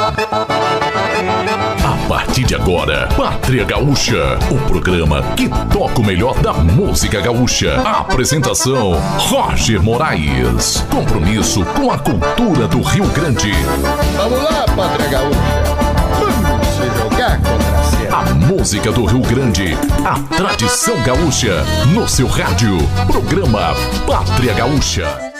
A 0.00 1.96
partir 2.08 2.44
de 2.44 2.54
agora, 2.54 3.08
Pátria 3.16 3.64
Gaúcha, 3.64 4.38
o 4.48 4.56
programa 4.68 5.22
que 5.36 5.48
toca 5.72 6.00
o 6.00 6.04
melhor 6.04 6.38
da 6.38 6.52
música 6.52 7.20
gaúcha. 7.20 7.80
Apresentação: 7.80 8.92
Roger 9.18 9.82
Moraes. 9.82 10.84
Compromisso 10.88 11.64
com 11.64 11.90
a 11.90 11.98
cultura 11.98 12.68
do 12.68 12.80
Rio 12.80 13.08
Grande. 13.08 13.50
Vamos 14.16 14.40
lá, 14.40 14.66
Pátria 14.76 15.08
Gaúcha. 15.08 15.40
Vamos 16.20 16.66
se 16.68 16.86
jogar 16.96 17.40
contra 17.42 17.80
a 17.80 17.82
cena. 17.82 18.16
A 18.16 18.22
música 18.34 18.92
do 18.92 19.04
Rio 19.04 19.22
Grande, 19.22 19.76
a 20.04 20.36
tradição 20.36 21.02
gaúcha, 21.02 21.64
no 21.92 22.06
seu 22.06 22.28
rádio. 22.28 22.78
Programa 23.08 23.74
Pátria 24.06 24.54
Gaúcha. 24.54 25.37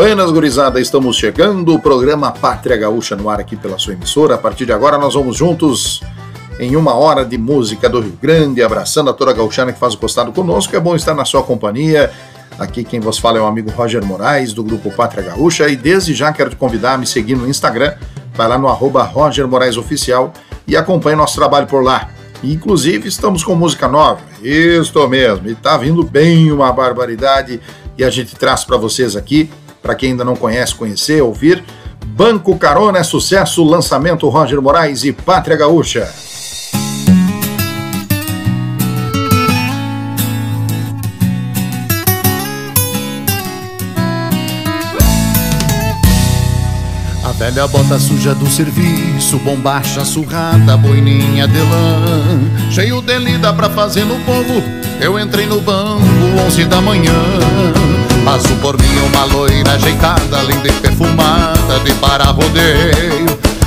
Buenas, 0.00 0.30
gurizada, 0.30 0.80
estamos 0.80 1.14
chegando. 1.14 1.74
O 1.74 1.78
programa 1.78 2.32
Pátria 2.32 2.74
Gaúcha 2.74 3.14
no 3.14 3.28
ar 3.28 3.38
aqui 3.38 3.54
pela 3.54 3.78
sua 3.78 3.92
emissora. 3.92 4.34
A 4.34 4.38
partir 4.38 4.64
de 4.64 4.72
agora, 4.72 4.96
nós 4.96 5.12
vamos 5.12 5.36
juntos 5.36 6.00
em 6.58 6.74
uma 6.74 6.94
hora 6.94 7.22
de 7.22 7.36
música 7.36 7.86
do 7.86 8.00
Rio 8.00 8.18
Grande, 8.18 8.62
abraçando 8.62 9.10
a 9.10 9.12
toda 9.12 9.34
gauchana 9.34 9.74
que 9.74 9.78
faz 9.78 9.92
o 9.92 9.98
costado 9.98 10.32
conosco. 10.32 10.74
É 10.74 10.80
bom 10.80 10.96
estar 10.96 11.12
na 11.12 11.26
sua 11.26 11.42
companhia. 11.42 12.10
Aqui 12.58 12.82
quem 12.82 12.98
vos 12.98 13.18
fala 13.18 13.36
é 13.36 13.42
o 13.42 13.44
amigo 13.44 13.70
Roger 13.72 14.02
Moraes, 14.02 14.54
do 14.54 14.64
grupo 14.64 14.90
Pátria 14.90 15.22
Gaúcha. 15.22 15.68
E 15.68 15.76
desde 15.76 16.14
já 16.14 16.32
quero 16.32 16.48
te 16.48 16.56
convidar 16.56 16.94
a 16.94 16.96
me 16.96 17.06
seguir 17.06 17.34
no 17.34 17.46
Instagram. 17.46 17.92
Vai 18.32 18.48
lá 18.48 18.56
no 18.56 18.68
arroba 18.68 19.02
Roger 19.02 19.46
Moraes 19.46 19.76
Oficial 19.76 20.32
e 20.66 20.78
acompanhe 20.78 21.14
nosso 21.14 21.34
trabalho 21.34 21.66
por 21.66 21.84
lá. 21.84 22.08
Inclusive, 22.42 23.06
estamos 23.06 23.44
com 23.44 23.54
música 23.54 23.86
nova. 23.86 24.20
Isso 24.42 25.06
mesmo. 25.08 25.46
E 25.46 25.54
tá 25.54 25.76
vindo 25.76 26.02
bem 26.02 26.50
uma 26.50 26.72
barbaridade. 26.72 27.60
E 27.98 28.02
a 28.02 28.08
gente 28.08 28.34
traz 28.34 28.64
para 28.64 28.78
vocês 28.78 29.14
aqui 29.14 29.50
para 29.82 29.94
quem 29.94 30.10
ainda 30.10 30.24
não 30.24 30.36
conhece, 30.36 30.74
conhecer, 30.74 31.22
ouvir. 31.22 31.64
Banco 32.04 32.56
Carona 32.58 32.98
é 32.98 33.02
sucesso, 33.02 33.64
lançamento 33.64 34.28
Roger 34.28 34.60
Moraes 34.60 35.04
e 35.04 35.12
Pátria 35.12 35.56
Gaúcha. 35.56 36.12
A 47.24 47.32
velha 47.32 47.66
bota 47.68 47.98
suja 47.98 48.34
do 48.34 48.46
serviço, 48.48 49.38
bombacha 49.38 50.04
surrada, 50.04 50.76
boininha 50.76 51.46
de 51.46 51.58
lã. 51.58 52.70
Cheio 52.70 53.00
de 53.00 53.18
lida 53.18 53.52
pra 53.52 53.70
fazer 53.70 54.04
no 54.04 54.18
povo, 54.20 54.62
eu 55.00 55.18
entrei 55.18 55.46
no 55.46 55.60
banco, 55.60 56.02
onze 56.44 56.64
da 56.64 56.80
manhã. 56.80 57.12
Passo 58.24 58.54
por 58.56 58.80
mim 58.80 58.98
uma 59.06 59.24
loira 59.24 59.72
ajeitada, 59.72 60.42
linda 60.42 60.68
e 60.68 60.72
perfumada 60.72 61.80
de 61.84 61.92
para 61.94 62.24
rodeio. 62.26 63.26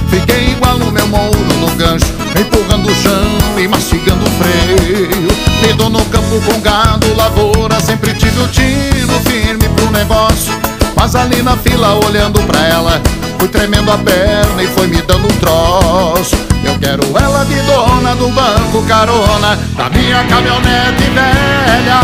Fiquei 0.09 0.51
igual 0.51 0.77
no 0.77 0.91
meu 0.91 1.05
mouro 1.07 1.37
no 1.59 1.67
gancho, 1.71 2.05
empurrando 2.39 2.89
o 2.89 2.95
chão 2.95 3.57
e 3.57 3.67
mastigando 3.67 4.23
o 4.23 4.29
freio. 4.31 5.27
Lido 5.67 5.89
no 5.89 6.05
campo 6.05 6.39
com 6.45 6.61
gado, 6.61 7.13
lavoura, 7.15 7.79
sempre 7.81 8.13
tive 8.13 8.39
o 8.39 8.47
tiro 8.47 9.13
firme 9.27 9.67
pro 9.75 9.91
negócio. 9.91 10.53
Mas 10.95 11.15
ali 11.15 11.41
na 11.41 11.57
fila, 11.57 11.95
olhando 12.05 12.39
pra 12.43 12.65
ela, 12.65 13.01
fui 13.39 13.49
tremendo 13.49 13.91
a 13.91 13.97
perna 13.97 14.63
e 14.63 14.67
foi 14.67 14.87
me 14.87 15.01
dando 15.01 15.25
um 15.25 15.37
troço. 15.39 16.52
Eu 16.63 16.79
quero 16.79 17.03
ela 17.17 17.43
de 17.45 17.59
dona 17.61 18.15
do 18.15 18.29
banco 18.29 18.81
carona 18.87 19.57
da 19.77 19.89
minha 19.89 20.23
caminhonete 20.25 21.03
velha. 21.13 21.99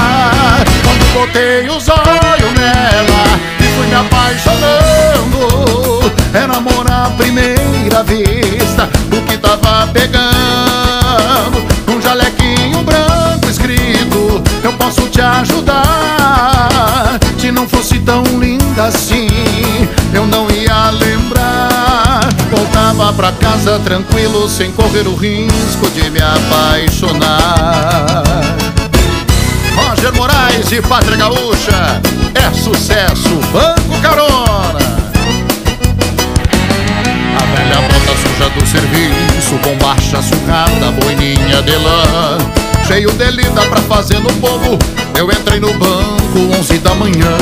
Quando 0.83 1.13
botei 1.13 1.69
os 1.69 1.87
olhos 1.87 2.53
nela 2.53 3.39
e 3.59 3.63
fui 3.75 3.87
me 3.87 3.95
apaixonando, 3.95 6.11
era 6.33 6.57
amor 6.57 6.89
à 6.91 7.09
primeira 7.17 8.03
vista, 8.03 8.89
o 9.11 9.21
que 9.23 9.37
tava 9.37 9.87
pegando. 9.87 11.63
Um 11.87 12.01
jalequinho 12.01 12.83
branco 12.83 13.47
escrito, 13.49 14.43
eu 14.63 14.73
posso 14.73 15.07
te 15.09 15.21
ajudar. 15.21 17.19
Se 17.37 17.51
não 17.51 17.67
fosse 17.67 17.99
tão 17.99 18.23
linda 18.39 18.85
assim, 18.85 19.27
eu 20.13 20.25
não 20.27 20.49
ia 20.51 20.91
lembrar. 20.91 21.68
Voltava 22.59 23.13
pra 23.13 23.31
casa 23.31 23.79
tranquilo, 23.79 24.49
sem 24.49 24.69
correr 24.73 25.07
o 25.07 25.15
risco 25.15 25.89
de 25.91 26.09
me 26.09 26.19
apaixonar. 26.19 27.23
Roger 29.73 30.13
Moraes 30.13 30.69
e 30.69 30.81
Pátria 30.81 31.15
Gaúcha, 31.15 32.01
é 32.35 32.51
sucesso, 32.53 33.39
Banco 33.53 34.01
Carona. 34.01 34.77
A 37.37 37.55
velha 37.55 37.79
bota 37.81 38.13
suja 38.17 38.49
do 38.49 38.67
serviço, 38.67 39.55
bombacha 39.63 40.21
surrada, 40.21 40.91
boininha 41.01 41.61
de 41.61 41.77
lã. 41.77 42.68
Cheio 42.89 43.11
de 43.11 43.29
lida 43.29 43.61
pra 43.67 43.79
fazer 43.81 44.19
no 44.19 44.33
povo, 44.41 44.75
eu 45.15 45.31
entrei 45.31 45.59
no 45.59 45.71
banco, 45.73 46.57
onze 46.59 46.79
da 46.79 46.95
manhã. 46.95 47.37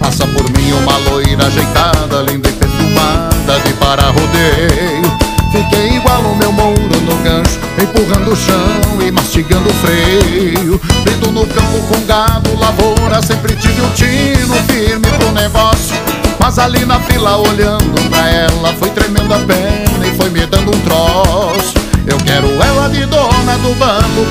Passa 0.00 0.26
por 0.26 0.42
mim 0.50 0.72
uma 0.72 0.96
loira 1.08 1.46
ajeitada, 1.46 2.22
linda 2.22 2.48
e 2.48 2.52
perfumada 2.54 3.60
de 3.64 3.72
para 3.74 4.02
rodeio. 4.06 5.18
Fiquei 5.52 5.98
igual 5.98 6.22
o 6.22 6.34
meu 6.34 6.50
mouro 6.50 6.80
no 6.82 7.16
gancho, 7.22 7.60
empurrando 7.80 8.32
o 8.32 8.36
chão 8.36 9.06
e 9.06 9.12
mastigando 9.12 9.70
o 9.70 9.74
freio. 9.74 10.80
Lido 11.06 11.30
no 11.30 11.46
campo 11.46 11.78
com 11.88 12.04
gado, 12.06 12.52
lavoura, 12.58 13.22
sempre 13.22 13.54
tive 13.54 13.80
o 13.80 13.90
tino 13.90 14.56
firme 14.66 15.06
pro 15.16 15.30
negócio. 15.30 15.94
Mas 16.40 16.58
ali 16.58 16.84
na 16.84 16.98
fila, 16.98 17.36
olhando 17.36 18.10
pra 18.10 18.28
ela, 18.28 18.74
foi 18.80 18.90
tremendo 18.90 19.32
a 19.32 19.38
perna 19.38 20.08
e 20.08 20.16
foi 20.16 20.28
me 20.28 20.44
dando 20.44 20.74
um 20.74 20.80
troço. 20.80 21.79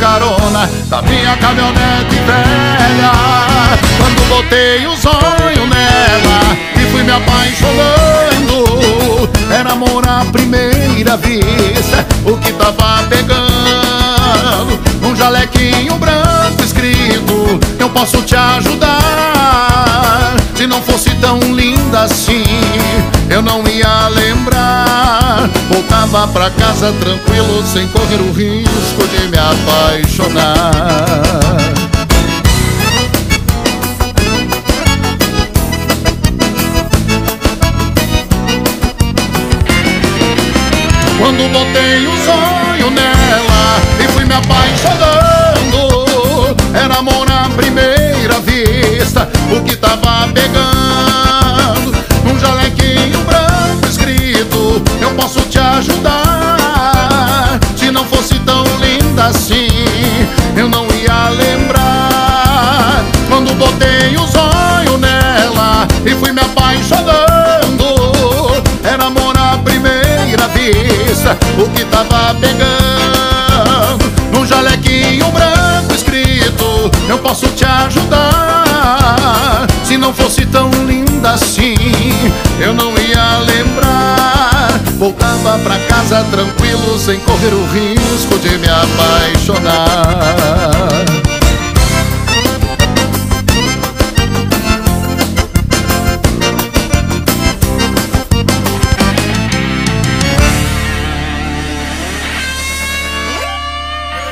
Carona 0.10 0.68
da 0.88 1.02
minha 1.04 1.38
caminhonete 1.38 2.16
velha. 2.26 3.12
Quando 3.98 4.28
botei 4.28 4.88
os 4.88 5.06
olhos 5.06 5.70
nela 5.70 6.58
e 6.76 6.80
fui 6.92 7.04
me 7.04 7.12
apaixonando, 7.12 9.30
era 9.52 9.74
amor 9.74 10.04
à 10.08 10.26
primeira 10.32 11.16
vista, 11.18 12.08
o 12.26 12.36
que 12.38 12.52
tava 12.54 13.04
pegando. 13.08 14.80
Um 15.04 15.16
jalequinho 15.16 15.94
branco 16.00 16.64
escrito, 16.64 17.60
eu 17.78 17.90
posso 17.90 18.24
te 18.24 18.36
ajudar. 18.36 18.98
Se 20.56 20.66
não 20.66 20.82
fosse 20.82 21.12
tão 21.22 21.38
linda 21.40 22.02
assim, 22.02 22.44
eu 23.40 23.42
não 23.42 23.68
ia 23.68 24.08
lembrar. 24.10 25.50
Voltava 25.70 26.28
pra 26.28 26.52
casa 26.52 26.94
tranquilo, 27.00 27.64
sem 27.66 27.88
correr 27.88 28.20
o 28.20 28.34
risco 28.34 29.08
de 29.08 29.30
me 29.30 29.38
apaixonar. 29.38 30.62
Quando 41.18 41.50
botei 41.54 42.08
os 42.08 42.28
olhos 42.28 42.92
nela 42.92 43.80
e 44.04 44.08
fui 44.10 44.26
me 44.26 44.34
apaixonando, 44.34 46.58
era 46.74 46.96
amor 46.96 47.32
à 47.32 47.48
primeira 47.56 48.42
vista, 48.42 49.30
o 49.56 49.62
que 49.64 49.78
tava 49.78 50.28
pegando. 50.34 50.90
Posso 55.20 55.42
te 55.42 55.60
ajudar. 55.60 57.60
Se 57.76 57.92
não 57.92 58.06
fosse 58.06 58.40
tão 58.40 58.64
linda 58.80 59.26
assim, 59.26 59.68
eu 60.56 60.70
não 60.70 60.88
ia 60.88 61.28
lembrar. 61.30 63.04
Quando 63.28 63.54
botei 63.56 64.16
os 64.16 64.34
olhos 64.36 64.98
nela 65.00 65.86
e 66.06 66.16
fui 66.16 66.32
me 66.32 66.40
apaixonando, 66.40 68.64
era 68.82 69.08
amor 69.08 69.38
à 69.38 69.58
primeira 69.58 70.48
vista, 70.54 71.38
o 71.58 71.68
que 71.70 71.84
tava 71.86 72.34
pegando. 72.36 72.70
Num 74.32 74.46
jalequinho 74.46 75.30
branco 75.32 75.94
escrito, 75.94 76.90
eu 77.10 77.20
posso 77.20 77.46
te 77.50 77.66
ajudar. 77.66 79.68
Se 79.84 79.98
não 79.98 80.14
fosse 80.14 80.46
tão 80.46 80.70
linda 80.88 81.32
assim, 81.32 81.76
eu 82.60 82.74
não 82.74 82.94
ia. 82.94 82.99
Voltava 85.00 85.58
pra 85.60 85.80
casa 85.88 86.26
tranquilo, 86.26 87.00
sem 87.00 87.18
correr 87.22 87.54
o 87.54 87.66
risco 87.68 88.38
de 88.38 88.58
me 88.58 88.68
apaixonar. 88.68 89.80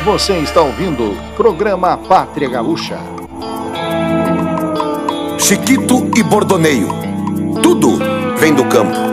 Você 0.04 0.34
está 0.40 0.62
ouvindo 0.62 1.12
o 1.12 1.18
programa 1.38 1.96
Pátria 1.96 2.50
Gaúcha. 2.50 3.00
Chiquito 5.40 6.12
e 6.18 6.24
Bordoneio. 6.24 6.90
tudo 7.63 7.98
vem 8.38 8.54
do 8.54 8.66
campo. 8.66 9.06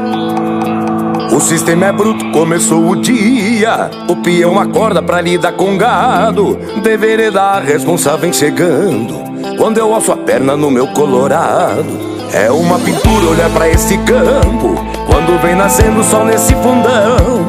O 1.32 1.40
sistema 1.40 1.86
é 1.86 1.92
bruto, 1.92 2.30
começou 2.30 2.88
o 2.88 2.96
dia. 2.96 3.90
O 4.08 4.16
peão 4.16 4.58
acorda 4.58 5.02
pra 5.02 5.20
lidar 5.20 5.52
com 5.52 5.76
gado. 5.76 6.58
Deveria 6.82 7.30
dar 7.30 7.62
responsável 7.62 8.32
chegando. 8.32 9.24
Quando 9.56 9.78
eu 9.78 9.92
alço 9.92 10.12
a 10.12 10.16
perna 10.16 10.56
no 10.56 10.70
meu 10.70 10.86
colorado. 10.88 12.14
É 12.32 12.50
uma 12.50 12.78
pintura 12.78 13.26
olhar 13.30 13.50
pra 13.50 13.68
esse 13.68 13.96
campo. 13.98 14.74
Quando 15.06 15.40
vem 15.42 15.54
nascendo 15.54 16.00
o 16.00 16.04
sol 16.04 16.24
nesse 16.24 16.52
fundão. 16.54 17.48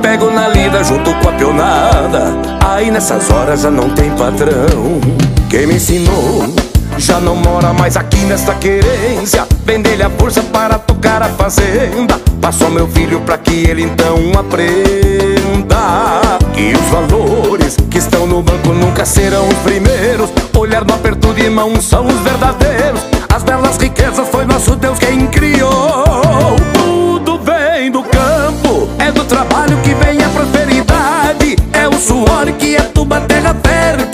Pego 0.00 0.30
na 0.30 0.48
lida 0.48 0.82
junto 0.82 1.14
com 1.16 1.28
a 1.28 1.32
pionada. 1.32 2.34
Aí 2.66 2.90
nessas 2.90 3.30
horas 3.30 3.62
já 3.62 3.70
não 3.70 3.90
tem 3.90 4.10
patrão. 4.10 5.00
Quem 5.48 5.66
me 5.66 5.74
ensinou 5.74 6.71
já 7.02 7.18
não 7.18 7.34
mora 7.34 7.72
mais 7.72 7.96
aqui 7.96 8.18
nesta 8.18 8.54
querência. 8.54 9.46
Vender-lhe 9.64 10.02
a 10.02 10.10
força 10.10 10.42
para 10.42 10.78
tocar 10.78 11.22
a 11.22 11.28
fazenda. 11.30 12.18
Passou 12.40 12.70
meu 12.70 12.86
filho 12.88 13.20
para 13.20 13.38
que 13.38 13.68
ele 13.68 13.82
então 13.82 14.32
aprenda 14.38 16.38
Que 16.54 16.72
os 16.72 16.88
valores 16.88 17.76
que 17.90 17.98
estão 17.98 18.26
no 18.26 18.42
banco 18.42 18.72
nunca 18.72 19.04
serão 19.04 19.48
os 19.48 19.58
primeiros. 19.58 20.30
Olhar 20.56 20.84
no 20.84 20.94
aperto 20.94 21.32
de 21.34 21.50
mão 21.50 21.80
são 21.80 22.06
os 22.06 22.18
verdadeiros. 22.20 23.00
As 23.34 23.42
belas 23.42 23.76
riquezas 23.78 24.28
foi 24.28 24.44
nosso 24.44 24.76
Deus 24.76 24.98
quem 24.98 25.26
criou. 25.26 26.56
Tudo 26.72 27.38
vem 27.38 27.90
do 27.90 28.02
campo, 28.02 28.88
é 28.98 29.10
do 29.10 29.24
trabalho 29.24 29.76
que 29.78 29.94
vem 29.94 30.22
a 30.22 30.28
prosperidade. 30.28 31.56
É 31.72 31.88
o 31.88 31.94
suor 31.94 32.46
que 32.58 32.76
é 32.76 32.82
tuba 32.82 33.20
terra 33.22 33.56
fértil 33.62 34.11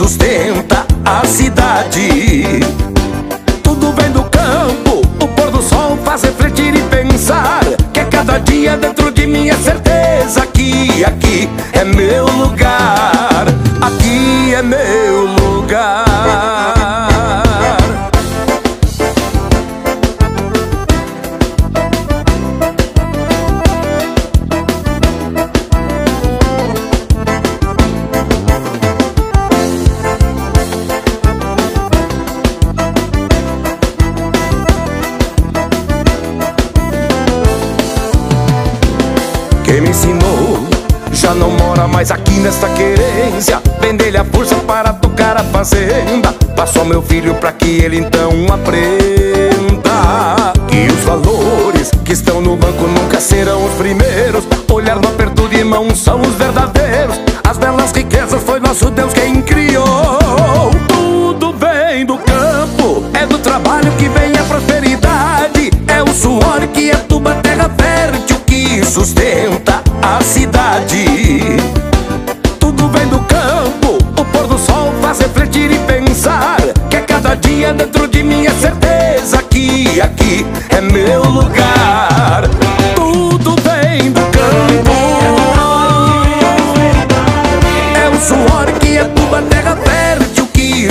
sustenta 0.00 0.86
a 1.04 1.26
cidade. 1.26 2.60
Tudo 3.62 3.92
vem 3.92 4.10
do 4.10 4.22
campo, 4.24 5.02
o 5.22 5.28
pôr 5.28 5.50
do 5.50 5.62
sol 5.62 5.98
faz 6.02 6.22
refletir 6.22 6.74
e 6.74 6.80
pensar 6.84 7.60
que 7.92 8.02
cada 8.06 8.38
dia 8.38 8.78
dentro 8.78 9.12
de 9.12 9.26
mim 9.26 9.50
é 9.50 9.56
certeza 9.56 10.46
que 10.46 11.04
aqui 11.04 11.50
é 11.74 11.84
meu 11.84 12.24
lugar, 12.24 12.99
ele 47.78 47.98
então 47.98 48.30
aprenda 48.52 50.52
Que 50.68 50.92
os 50.92 51.04
valores 51.04 51.90
que 52.04 52.12
estão 52.12 52.40
no 52.40 52.56
banco 52.56 52.86
nunca 52.86 53.20
serão 53.20 53.64
os 53.64 53.74
primeiros 53.74 54.09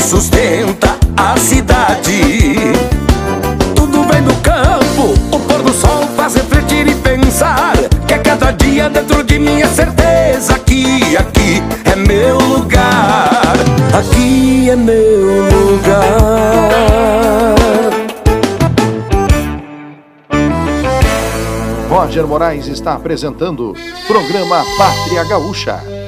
sustenta 0.10 0.98
a 1.16 1.38
cidade 1.38 2.56
Tudo 3.76 4.04
vem 4.04 4.24
do 4.24 4.34
campo 4.42 5.14
O 5.32 5.40
pôr 5.40 5.62
do 5.62 5.74
sol 5.74 6.04
faz 6.18 6.36
refletir 6.36 6.88
e 6.88 6.96
pensar 6.96 7.76
Que 8.08 8.16
a 8.16 8.20
cada 8.20 8.52
dia 8.52 8.90
dentro 8.90 9.24
de 9.24 9.38
mim 9.38 9.62
é 9.62 9.68
certeza 9.68 10.58
Que 10.60 11.16
aqui 11.16 11.62
é 11.86 11.96
meu 11.96 12.38
lugar 12.40 13.30
aqui 14.00 14.70
é 14.70 14.76
meu 14.76 15.44
lugar. 15.46 16.00
Roger 21.90 22.26
Moraes 22.26 22.68
está 22.68 22.94
apresentando 22.94 23.76
programa 24.08 24.64
Pátria 24.78 25.24
Gaúcha. 25.26 25.99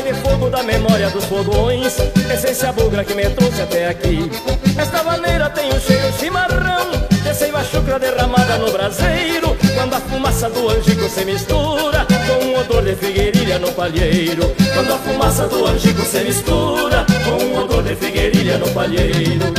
De 0.00 0.14
fogo 0.14 0.48
da 0.48 0.62
memória 0.62 1.08
dos 1.10 1.24
fogões, 1.26 1.98
essência 2.32 2.72
bugra 2.72 3.04
que 3.04 3.14
me 3.14 3.28
trouxe 3.30 3.60
até 3.60 3.88
aqui. 3.88 4.30
Esta 4.76 5.02
maneira 5.04 5.48
tem 5.50 5.68
um 5.72 5.78
cheiro 5.78 6.12
chimarrão, 6.18 6.90
de 7.22 7.34
seiva 7.34 7.62
chucra 7.62 7.98
derramada 7.98 8.56
no 8.56 8.72
braseiro. 8.72 9.56
Quando 9.74 9.94
a 9.94 10.00
fumaça 10.00 10.48
do 10.50 10.68
angico 10.70 11.08
se 11.08 11.24
mistura 11.24 12.06
com 12.26 12.44
um 12.44 12.58
odor 12.58 12.82
de 12.82 12.96
figueirilha 12.96 13.58
no 13.58 13.70
palheiro. 13.72 14.52
Quando 14.74 14.92
a 14.92 14.98
fumaça 14.98 15.46
do 15.46 15.66
angico 15.66 16.02
se 16.02 16.20
mistura 16.20 17.06
com 17.24 17.44
um 17.44 17.62
odor 17.62 17.82
de 17.82 17.94
figueirilha 17.94 18.58
no 18.58 18.68
palheiro. 18.70 19.52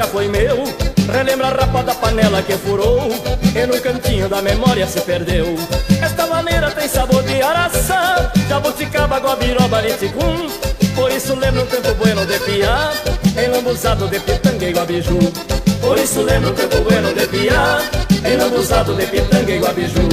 Já 0.00 0.06
foi 0.06 0.28
meu. 0.28 0.64
Relembra 1.12 1.48
a 1.48 1.50
rapa 1.50 1.82
da 1.82 1.94
panela 1.94 2.40
que 2.42 2.52
furou 2.52 3.10
E 3.54 3.66
no 3.66 3.78
cantinho 3.80 4.28
da 4.28 4.40
memória 4.40 4.86
se 4.86 5.00
perdeu. 5.00 5.54
Esta 6.00 6.26
maneira 6.26 6.70
tem 6.70 6.88
sabor 6.88 7.22
de 7.24 7.42
araçá 7.42 8.32
Jabuticaba, 8.48 9.18
guabiroba, 9.18 9.82
liticum 9.82 10.48
Por 10.94 11.10
isso 11.10 11.34
lembra 11.34 11.62
um 11.62 11.66
tempo 11.66 11.92
bueno 11.94 12.24
de 12.24 12.38
piá 12.38 12.92
Enlambuzado 13.44 14.08
de 14.08 14.20
pitanga 14.20 14.64
e 14.64 14.72
guabiju. 14.72 15.18
Por 15.82 15.98
isso 15.98 16.22
lembra 16.22 16.50
um 16.50 16.54
tempo 16.54 16.76
bueno 16.88 17.12
de 17.12 17.26
piá 17.26 17.78
Enlambuzado 18.24 18.94
de 18.94 19.06
pitanga 19.06 19.52
e 19.52 19.58
guabiju 19.58 20.08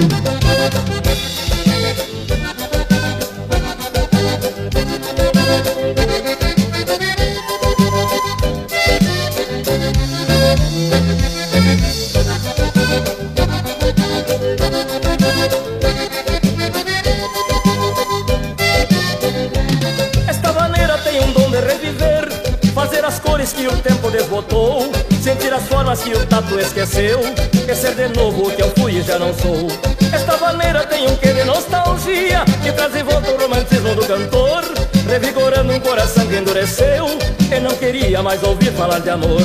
Que 26.04 26.14
o 26.14 26.26
tato 26.26 26.60
esqueceu. 26.60 27.20
Esquecer 27.54 27.96
de 27.96 28.08
novo 28.18 28.48
o 28.48 28.52
que 28.52 28.62
eu 28.62 28.72
fui 28.78 28.94
e 28.94 29.02
já 29.02 29.20
não 29.20 29.34
sou. 29.34 29.68
Esta 30.14 30.38
maneira 30.38 30.86
tem 30.86 31.06
um 31.08 31.16
quê 31.18 31.34
de 31.34 31.44
nostalgia 31.44 32.46
Que 32.64 32.72
traz 32.72 32.94
de 32.94 33.04
volta 33.04 33.30
o 33.32 33.38
romantismo 33.38 33.94
do 33.96 34.06
cantor. 34.06 34.64
Revigorando 35.10 35.74
um 35.74 35.80
coração 35.80 36.26
que 36.28 36.38
endureceu 36.38 37.08
E 37.52 37.60
não 37.60 37.76
queria 37.76 38.22
mais 38.24 38.42
ouvir 38.44 38.72
falar 38.72 39.00
de 39.00 39.10
amor. 39.10 39.42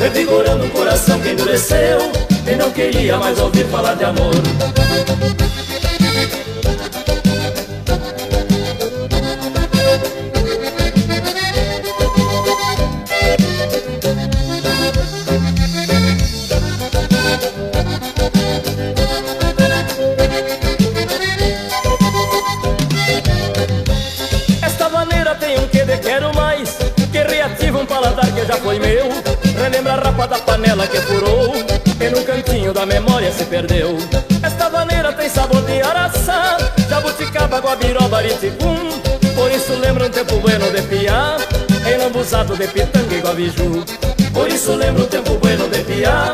Revigorando 0.00 0.64
um 0.64 0.70
coração 0.70 1.20
que 1.20 1.30
endureceu 1.30 1.98
E 2.46 2.56
não 2.56 2.70
queria 2.70 3.18
mais 3.18 3.38
ouvir 3.38 3.66
falar 3.66 3.94
de 3.94 4.04
amor 4.04 4.34
panela 30.58 30.86
que 30.86 31.00
furou 31.02 31.54
E 32.00 32.10
num 32.10 32.24
cantinho 32.24 32.72
da 32.72 32.84
memória 32.84 33.32
se 33.32 33.44
perdeu. 33.44 33.96
Esta 34.42 34.68
maneira 34.68 35.12
tem 35.12 35.28
sabor 35.28 35.62
de 35.62 35.80
araçá 35.80 36.58
Jabuticaba, 36.88 37.58
guabiroba, 37.60 38.20
riticum 38.20 38.76
Por 39.34 39.50
isso 39.52 39.72
lembra 39.74 40.06
um 40.06 40.10
tempo 40.10 40.36
bueno 40.40 40.70
de 40.70 40.82
piá 40.82 41.36
Enlambuzado 41.86 42.56
de 42.56 42.66
pitanga 42.66 43.14
e 43.14 43.20
guabiju 43.20 43.84
Por 44.32 44.48
isso 44.48 44.74
lembra 44.74 45.04
um 45.04 45.06
tempo 45.06 45.34
bueno 45.38 45.68
de 45.68 45.78
piá 45.80 46.32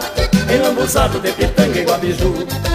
Enlambuzado 0.53 1.21
de 1.21 1.33
pitanga 1.33 1.79
e 1.79 1.85
guabiju 1.85 2.74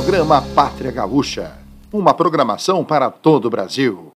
Programa 0.00 0.40
Pátria 0.54 0.90
Gaúcha. 0.90 1.52
Uma 1.92 2.14
programação 2.14 2.82
para 2.82 3.10
todo 3.10 3.44
o 3.44 3.50
Brasil. 3.50 4.08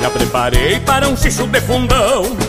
Já 0.00 0.10
preparei 0.10 0.80
para 0.80 1.08
um 1.08 1.14
xixo 1.16 1.46
de 1.46 1.60
fundão 1.60 2.43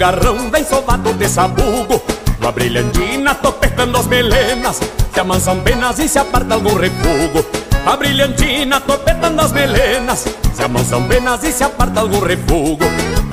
garrão 0.00 0.50
vem 0.50 0.64
sovado 0.64 1.12
de 1.12 1.28
sabugo. 1.28 2.02
Uma 2.40 2.50
brilhantina 2.50 3.34
topetando 3.34 3.98
as 3.98 4.06
melenas 4.06 4.80
Se 5.12 5.20
amansam 5.20 5.60
penas 5.60 5.98
e 5.98 6.08
se 6.08 6.18
aparta 6.18 6.54
algum 6.54 6.74
refugo. 6.74 7.44
A 7.84 7.96
brilhantina 7.98 8.80
topetando 8.80 9.42
as 9.42 9.52
melenas 9.52 10.26
Se 10.54 10.62
amansam 10.62 11.06
penas 11.06 11.44
e 11.44 11.52
se 11.52 11.62
aparta 11.62 12.00
algum 12.00 12.18
refugo. 12.20 12.86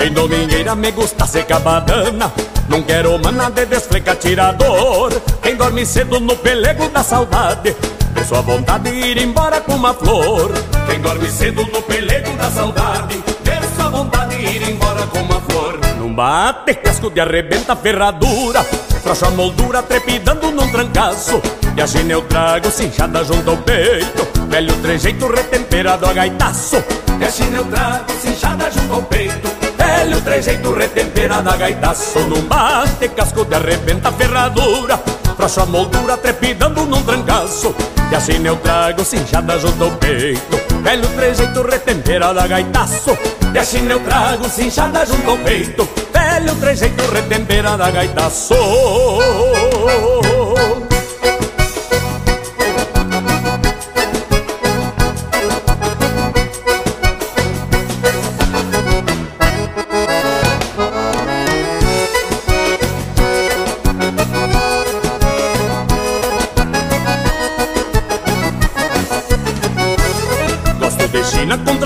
Em 0.06 0.12
domingueira 0.12 0.76
me 0.76 0.92
gusta 0.92 1.26
seca 1.26 1.58
badana 1.58 2.34
Não 2.68 2.84
quero 2.84 3.18
mana 3.18 3.50
de 3.50 3.66
desfleca 3.66 4.14
tirador. 4.14 5.14
Quem 5.42 5.56
dorme 5.56 5.86
cedo 5.86 6.20
no 6.20 6.36
pelego 6.36 6.90
da 6.90 7.02
saudade 7.02 7.74
Tem 8.14 8.26
sua 8.26 8.42
vontade 8.42 8.92
de 8.92 9.08
ir 9.08 9.22
embora 9.22 9.62
com 9.62 9.76
uma 9.76 9.94
flor. 9.94 10.52
Quem 10.90 11.00
dorme 11.00 11.32
cedo 11.32 11.66
no 11.72 11.82
pelego 11.84 12.36
da 12.36 12.52
saudade 12.52 13.24
Tem 13.46 13.58
sua 13.74 13.90
vontade 13.90 14.36
de 14.36 14.46
ir 14.46 14.70
embora 14.70 15.08
com 15.08 15.20
uma 15.20 15.40
flor 15.40 15.87
Bate 16.18 16.74
casco 16.74 17.12
de 17.12 17.22
arrebenta 17.22 17.76
ferradura 17.76 18.64
Frouxa 19.04 19.30
moldura 19.30 19.84
trepidando 19.84 20.52
num 20.52 20.68
trancaço. 20.72 21.40
E 21.76 21.80
a 21.80 21.86
china 21.86 22.14
eu 22.14 22.24
trago 22.24 22.72
cinchada 22.72 23.24
junto 23.24 23.52
ao 23.52 23.58
peito 23.58 24.28
Velho 24.50 24.76
trejeito 24.78 25.28
retemperado 25.28 26.08
a 26.08 26.14
gaitaço. 26.14 26.84
E 27.20 27.24
a 27.24 27.30
china 27.30 27.58
eu 27.58 27.66
trago 27.66 28.12
cinchada 28.20 28.72
junto 28.72 28.94
ao 28.96 29.04
peito 29.04 29.48
Velho 29.78 30.20
trejeito 30.22 30.74
retemperado 30.74 31.52
a 31.52 31.56
gaitaço. 31.56 32.20
Num 32.22 32.42
bate 32.48 33.10
casco 33.10 33.46
de 33.46 33.54
arrebenta 33.54 34.12
ferradura 34.12 35.00
Frouxa 35.36 35.68
moldura 35.68 36.18
trepidando 36.18 36.84
num 36.88 37.04
trancaço. 37.04 37.76
E 38.12 38.16
assim 38.16 38.44
eu 38.44 38.56
trago 38.56 39.06
cinchada 39.06 39.60
junto 39.60 39.84
ao 39.84 39.92
peito 39.92 40.67
Velho 40.88 41.06
trejeito 41.17 41.62
retemperado 41.63 42.39
a 42.39 42.48
gaitaço 42.48 43.17
E 43.53 43.60
assim 43.60 43.86
eu 43.89 44.00
trago 44.00 44.48
cinchada 44.48 45.06
junto 45.06 45.32
ao 45.32 45.38
peito. 45.39 45.86
Velho 46.13 46.56
trejeito 46.56 47.12
retemperado 47.12 47.84
a 47.84 47.91
gaitaço 47.91 48.53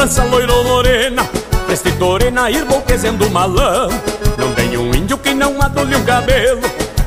trança 0.02 0.24
loiro 0.24 0.64
morena 0.64 1.24
Prestitorena, 1.68 2.50
irmouquezendo 2.50 3.30
malão 3.30 3.88
Não 4.36 4.52
tem 4.54 4.76
um 4.76 4.96
índio 4.96 5.16
que 5.20 5.32
não 5.36 5.62
adule 5.62 5.96
um 5.96 6.04
cabelo 6.04 6.62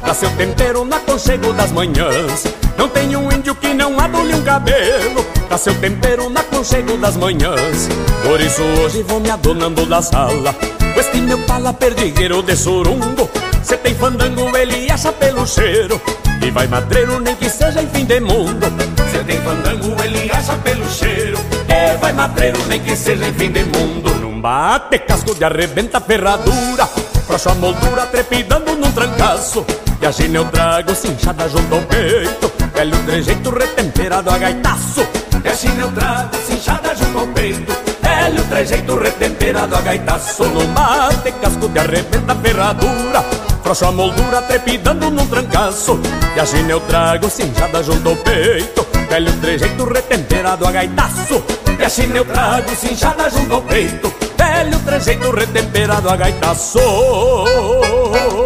Dá 0.07 0.15
seu 0.15 0.31
tempero 0.37 0.85
na 0.85 1.01
conchego 1.01 1.53
das 1.55 1.73
manhãs. 1.73 2.45
Não 2.77 2.91
tem 2.91 3.17
um 3.17 3.33
índio 3.33 3.55
que 3.55 3.73
não 3.73 3.99
adule 3.99 4.35
um 4.35 4.43
cabelo 4.43 5.27
Dá 5.49 5.59
seu 5.59 5.75
tempero 5.75 6.31
na 6.31 6.43
conchego 6.45 6.97
das 6.99 7.17
manhãs. 7.17 7.89
Por 8.23 8.41
isso 8.41 8.63
hoje 8.63 9.03
vou 9.03 9.19
me 9.19 9.31
adonando 9.31 9.85
da 9.87 10.01
sala 10.01 10.53
Com 10.53 11.01
este 11.01 11.17
meu 11.21 11.39
pala 11.41 11.73
perdigueiro 11.73 12.43
de 12.43 12.55
surungo. 12.55 13.29
Cê 13.65 13.77
tem 13.77 13.95
fandango, 13.95 14.57
ele 14.57 14.89
acha 14.89 15.11
pelo 15.11 15.45
cheiro 15.47 16.01
E 16.41 16.51
vai 16.51 16.69
madreiro 16.69 17.19
nem 17.19 17.35
que 17.35 17.51
seja 17.51 17.83
em 17.83 17.89
fim 17.89 18.05
de 18.05 18.21
mundo. 18.21 18.67
Cê 19.11 19.25
tem 19.25 19.41
fandango, 19.41 19.97
ele 20.05 20.31
acha 20.31 20.55
pelo 20.59 20.89
cheiro 20.89 21.54
vai 21.97 22.13
madreiro 22.13 22.59
nem 22.67 22.81
que 22.81 22.97
seja 22.97 23.27
em 23.27 23.33
fim 23.35 23.51
de 23.51 23.65
mundo. 23.65 24.15
Num 24.15 24.41
bate 24.41 24.99
casco 24.99 25.35
de 25.35 25.45
arrebenta 25.45 26.01
ferradura 26.01 26.87
Frouxa 27.27 27.53
a 27.53 27.55
moldura 27.55 28.07
trepidando 28.07 28.77
num 28.77 28.93
trancaço. 28.93 29.65
E 30.01 30.07
a 30.07 30.11
gina 30.11 30.39
eu 30.39 30.45
trago 30.47 30.95
cinchada 30.95 31.49
junto 31.49 31.75
ao 31.75 31.83
peito 31.83 32.53
Velho 32.75 32.97
trejeito 33.05 33.51
retemperado 33.51 34.31
a 34.31 34.39
gaitaço. 34.39 35.07
E 35.43 35.49
a 35.49 35.55
gina 35.55 35.83
eu 35.83 35.93
trago 35.93 36.37
cinchada 36.47 36.95
junto 36.95 37.19
ao 37.19 37.27
peito 37.29 37.73
Velho 38.03 38.45
trejeito 38.45 38.97
retemperado 38.97 39.77
a 39.77 39.81
gaitaço. 39.81 40.45
Num 40.45 40.67
bate 40.75 41.33
casco 41.33 41.69
de 41.69 41.79
arrebenta 41.79 42.35
ferradura 42.35 43.25
Frouxa 43.63 43.89
a 43.89 43.93
moldura 43.93 44.43
trepidando 44.43 45.11
num 45.11 45.27
trancaço. 45.27 45.99
E 46.37 46.41
a 46.41 46.45
gina 46.45 46.71
eu 46.71 46.81
trago 46.81 47.31
cinchada 47.31 47.83
junto 47.83 48.09
ao 48.09 48.17
peito 48.17 48.87
Velho 49.09 49.33
trejeito 49.41 49.85
retemperado 49.85 50.67
a 50.67 50.73
gaitaço 50.73 51.64
E 51.85 51.87
a 51.87 51.91
china 51.91 52.17
eu 52.17 52.25
trago 52.25 52.75
cinchada 52.75 53.29
junto 53.29 53.53
ao 53.53 53.61
peito. 53.61 54.11
Velho 54.39 54.79
trejeito 54.87 55.31
retemperado 55.31 56.09
a 56.09 56.17
gaitaço. 56.17 56.79
Num 56.79 58.44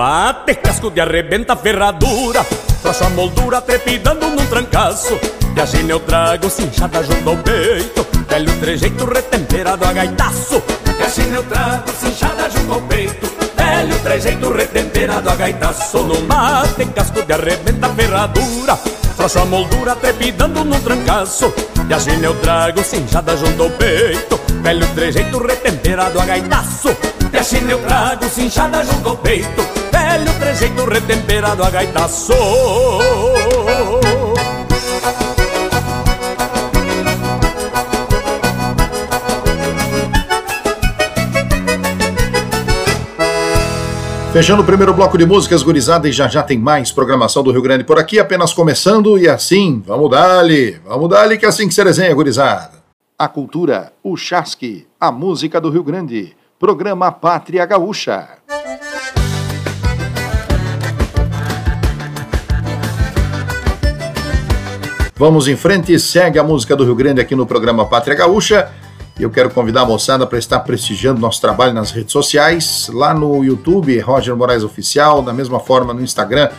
bate 0.00 0.54
casco 0.54 0.90
de 0.90 0.98
arrebenta 1.02 1.54
ferradura. 1.56 2.42
Frouxa 2.80 3.04
a 3.04 3.10
moldura 3.10 3.60
trepidando 3.60 4.30
num 4.30 4.46
trancaço. 4.46 5.18
E 5.54 5.60
a 5.60 5.66
gina 5.66 5.90
eu 5.90 6.00
trago 6.00 6.48
cinchada 6.48 7.02
junto 7.02 7.28
ao 7.28 7.36
peito. 7.36 8.06
Velho 8.26 8.50
trejeito 8.60 9.04
retemperado 9.04 9.84
a 9.84 9.92
gaitaço. 9.92 10.62
E 10.98 11.02
a 11.02 11.08
gina 11.08 11.36
eu 11.36 11.42
trago 11.42 11.90
cinchada 12.00 12.48
junto 12.48 12.72
ao 12.72 12.80
peito. 12.80 13.26
Velho 13.54 13.98
trejeito 13.98 14.50
retemperado 14.50 15.28
a 15.28 15.36
gaitaço. 15.36 15.98
Num 15.98 16.26
bate 16.26 16.86
casco 16.86 17.20
de 17.20 17.32
arrebenta 17.34 17.90
ferradura. 17.90 18.76
Frouxa 19.16 19.42
a 19.42 19.44
moldura 19.44 19.94
trepidando 19.96 20.64
num 20.64 20.80
trancaço. 20.80 21.52
E 21.86 21.92
a 21.92 21.98
gina 21.98 22.24
eu 22.24 22.34
trago 22.40 22.82
cinchada 22.82 23.36
junto 23.36 23.64
ao 23.64 23.70
peito. 23.72 24.40
Velho 24.62 24.86
trejeito 24.94 25.38
retemperado 25.46 26.18
a 26.18 26.24
gaitaço 26.24 27.19
A 27.40 27.42
china 27.42 27.70
eu 27.70 27.78
trago 27.78 28.24
cinchada 28.26 28.84
junto 28.84 29.08
ao 29.08 29.16
peito. 29.16 29.62
Velho 29.90 30.38
trejeito 30.38 30.84
retemperado 30.84 31.64
a 31.64 31.70
gaitaço. 31.70 32.34
Fechando 44.34 44.60
o 44.60 44.66
primeiro 44.66 44.92
bloco 44.92 45.16
de 45.16 45.24
músicas, 45.24 45.62
gurizada, 45.62 46.06
e 46.06 46.12
já 46.12 46.28
já 46.28 46.42
tem 46.42 46.58
mais 46.58 46.92
programação 46.92 47.42
do 47.42 47.50
Rio 47.50 47.62
Grande 47.62 47.84
por 47.84 47.98
aqui, 47.98 48.18
apenas 48.18 48.52
começando, 48.52 49.18
e 49.18 49.26
assim, 49.26 49.82
vamos 49.86 50.10
dali, 50.10 50.78
vamos 50.86 51.08
dali, 51.08 51.38
que 51.38 51.46
é 51.46 51.48
assim 51.48 51.66
que 51.66 51.72
se 51.72 51.82
resenha, 51.82 52.14
gurizada. 52.14 52.80
A 53.18 53.26
cultura, 53.28 53.94
o 54.02 54.14
chasque, 54.14 54.86
a 55.00 55.10
música 55.10 55.58
do 55.58 55.70
Rio 55.70 55.82
Grande, 55.82 56.38
programa 56.60 57.10
Pátria 57.10 57.64
Gaúcha. 57.64 58.28
Vamos 65.16 65.48
em 65.48 65.56
frente, 65.56 65.98
segue 65.98 66.38
a 66.38 66.44
música 66.44 66.76
do 66.76 66.84
Rio 66.84 66.94
Grande 66.94 67.18
aqui 67.18 67.34
no 67.34 67.46
programa 67.46 67.86
Pátria 67.86 68.14
Gaúcha. 68.14 68.70
E 69.18 69.22
eu 69.22 69.30
quero 69.30 69.48
convidar 69.48 69.82
a 69.82 69.86
moçada 69.86 70.26
para 70.26 70.36
estar 70.38 70.60
prestigiando 70.60 71.18
nosso 71.18 71.40
trabalho 71.40 71.72
nas 71.72 71.92
redes 71.92 72.12
sociais, 72.12 72.90
lá 72.92 73.14
no 73.14 73.42
YouTube, 73.42 73.98
Roger 74.00 74.36
Moraes 74.36 74.62
Oficial, 74.62 75.22
da 75.22 75.32
mesma 75.32 75.60
forma 75.60 75.94
no 75.94 76.02
Instagram, 76.02 76.50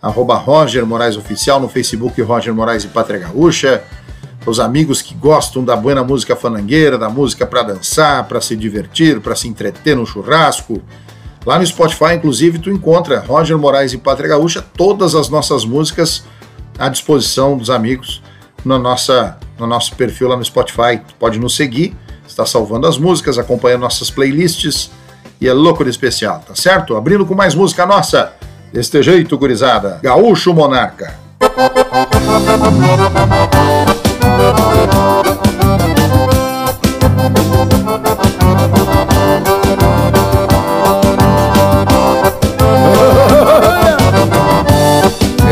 arroba 0.00 0.34
Roger 0.34 0.86
Moraes 0.86 1.18
Oficial, 1.18 1.60
no 1.60 1.68
Facebook 1.68 2.22
Roger 2.22 2.54
Moraes 2.54 2.84
e 2.84 2.88
Pátria 2.88 3.18
Gaúcha. 3.18 3.84
Os 4.44 4.58
amigos 4.58 5.00
que 5.00 5.14
gostam 5.14 5.64
da 5.64 5.76
boa 5.76 6.02
música 6.02 6.34
fanangueira, 6.34 6.98
da 6.98 7.08
música 7.08 7.46
para 7.46 7.62
dançar, 7.62 8.26
para 8.26 8.40
se 8.40 8.56
divertir, 8.56 9.20
para 9.20 9.36
se 9.36 9.48
entreter 9.48 9.96
no 9.96 10.04
churrasco. 10.04 10.82
Lá 11.46 11.58
no 11.58 11.66
Spotify, 11.66 12.14
inclusive, 12.14 12.58
tu 12.58 12.70
encontra 12.70 13.20
Roger 13.20 13.56
Moraes 13.58 13.92
e 13.92 13.98
Pátria 13.98 14.30
Gaúcha, 14.30 14.64
todas 14.76 15.14
as 15.14 15.28
nossas 15.28 15.64
músicas 15.64 16.24
à 16.78 16.88
disposição 16.88 17.56
dos 17.56 17.70
amigos 17.70 18.22
no, 18.64 18.78
nossa, 18.78 19.38
no 19.58 19.66
nosso 19.66 19.94
perfil 19.94 20.28
lá 20.28 20.36
no 20.36 20.44
Spotify. 20.44 20.98
Tu 21.06 21.14
pode 21.18 21.38
nos 21.38 21.54
seguir 21.54 21.96
está 22.32 22.46
salvando 22.46 22.86
as 22.86 22.98
músicas, 22.98 23.38
acompanhando 23.38 23.82
nossas 23.82 24.10
playlists 24.10 24.90
e 25.40 25.48
é 25.48 25.52
louco 25.52 25.84
de 25.84 25.90
especial, 25.90 26.42
tá 26.46 26.54
certo? 26.54 26.96
Abrindo 26.96 27.26
com 27.26 27.34
mais 27.34 27.54
música 27.54 27.84
nossa, 27.86 28.32
deste 28.72 29.02
jeito, 29.02 29.36
gurizada, 29.36 29.98
Gaúcho 30.02 30.52
Monarca. 30.54 31.20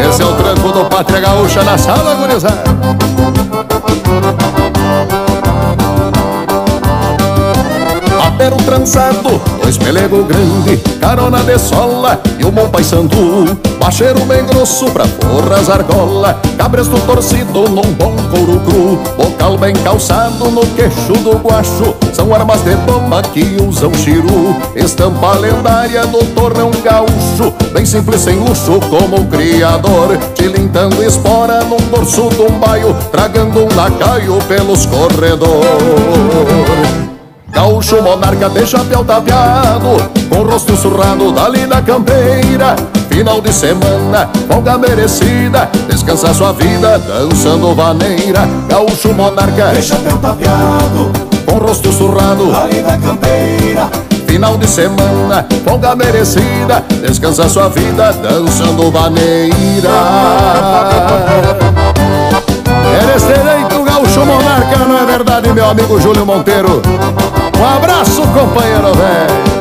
Esse 0.09 0.23
é 0.23 0.25
o 0.25 0.35
tranco 0.35 0.73
do 0.73 0.85
Pátria 0.87 1.21
Gaúcha 1.21 1.63
na 1.63 1.79
sala, 1.79 2.15
gurizada. 2.15 2.65
Pero 8.39 8.57
trançado, 8.57 9.39
dois 9.63 9.77
pelego 9.77 10.25
grande, 10.25 10.79
carona 10.99 11.41
de 11.43 11.59
sola 11.59 12.19
e 12.39 12.45
um 12.47 12.51
bom 12.51 12.71
sandu. 12.83 13.70
Bacheiro 13.81 14.21
bem 14.27 14.45
grosso 14.45 14.85
pra 14.91 15.07
forras 15.07 15.71
argola, 15.71 16.39
cabresto 16.59 17.01
torcido 17.07 17.67
num 17.71 17.95
bom 17.95 18.15
couro 18.31 18.61
cru, 18.61 19.01
bocal 19.17 19.57
bem 19.57 19.73
calçado 19.73 20.51
no 20.51 20.61
queixo 20.77 21.15
do 21.25 21.39
guacho, 21.39 21.97
são 22.13 22.33
armas 22.35 22.61
de 22.63 22.77
bomba 22.77 23.23
que 23.23 23.57
usam 23.67 23.93
chiru. 23.95 24.55
Estampa 24.77 25.33
lendária 25.33 26.07
do 26.07 26.19
torrão 26.35 26.71
gaúcho, 26.85 27.55
bem 27.73 27.87
simples 27.87 28.21
sem 28.21 28.37
luxo 28.37 28.79
como 28.91 29.23
o 29.23 29.27
criador, 29.27 30.15
tilintando 30.35 31.03
espora 31.03 31.65
num 31.65 31.79
dorso 31.91 32.29
de 32.29 32.43
um 32.43 32.59
baio, 32.59 32.95
tragando 33.11 33.61
um 33.61 33.75
lacaio 33.75 34.39
pelos 34.47 34.85
corredores. 34.85 35.71
Gaúcho 37.51 38.03
monarca 38.03 38.49
de 38.49 38.65
chapéu 38.65 39.05
tapeado 39.05 39.97
Com 40.31 40.45
rosto 40.45 40.77
surrado 40.77 41.33
dali 41.33 41.67
da 41.67 41.83
campeira 41.83 42.77
Final 43.11 43.41
de 43.41 43.53
semana, 43.53 44.31
folga 44.49 44.79
merecida 44.79 45.69
Descansa 45.89 46.33
sua 46.33 46.53
vida 46.53 46.99
dançando 46.99 47.75
vaneira. 47.75 48.49
Gaúcho 48.69 49.13
monarca 49.13 49.73
de 49.75 49.83
chapéu 49.83 50.17
tapeado. 50.19 51.11
Com 51.45 51.59
rosto 51.59 51.93
surrado. 51.93 52.51
Dali 52.51 52.81
da 52.81 52.97
campeira. 52.97 53.91
Final 54.27 54.57
de 54.57 54.69
semana, 54.69 55.45
folga 55.67 55.97
merecida 55.97 56.85
Descansa 57.07 57.49
sua 57.49 57.69
vida 57.69 58.13
dançando 58.13 58.91
vaneira. 58.91 59.91
Eres 63.03 63.23
direito, 63.23 63.83
gaúcho 63.83 64.25
monarca, 64.25 64.79
não 64.89 64.97
é 64.97 65.05
verdade, 65.05 65.53
meu 65.53 65.69
amigo 65.69 66.01
Júlio 66.01 66.25
Monteiro? 66.25 66.81
Um 67.59 67.77
abraço, 67.77 68.23
companheiro 68.23 68.95
velho. 68.95 69.60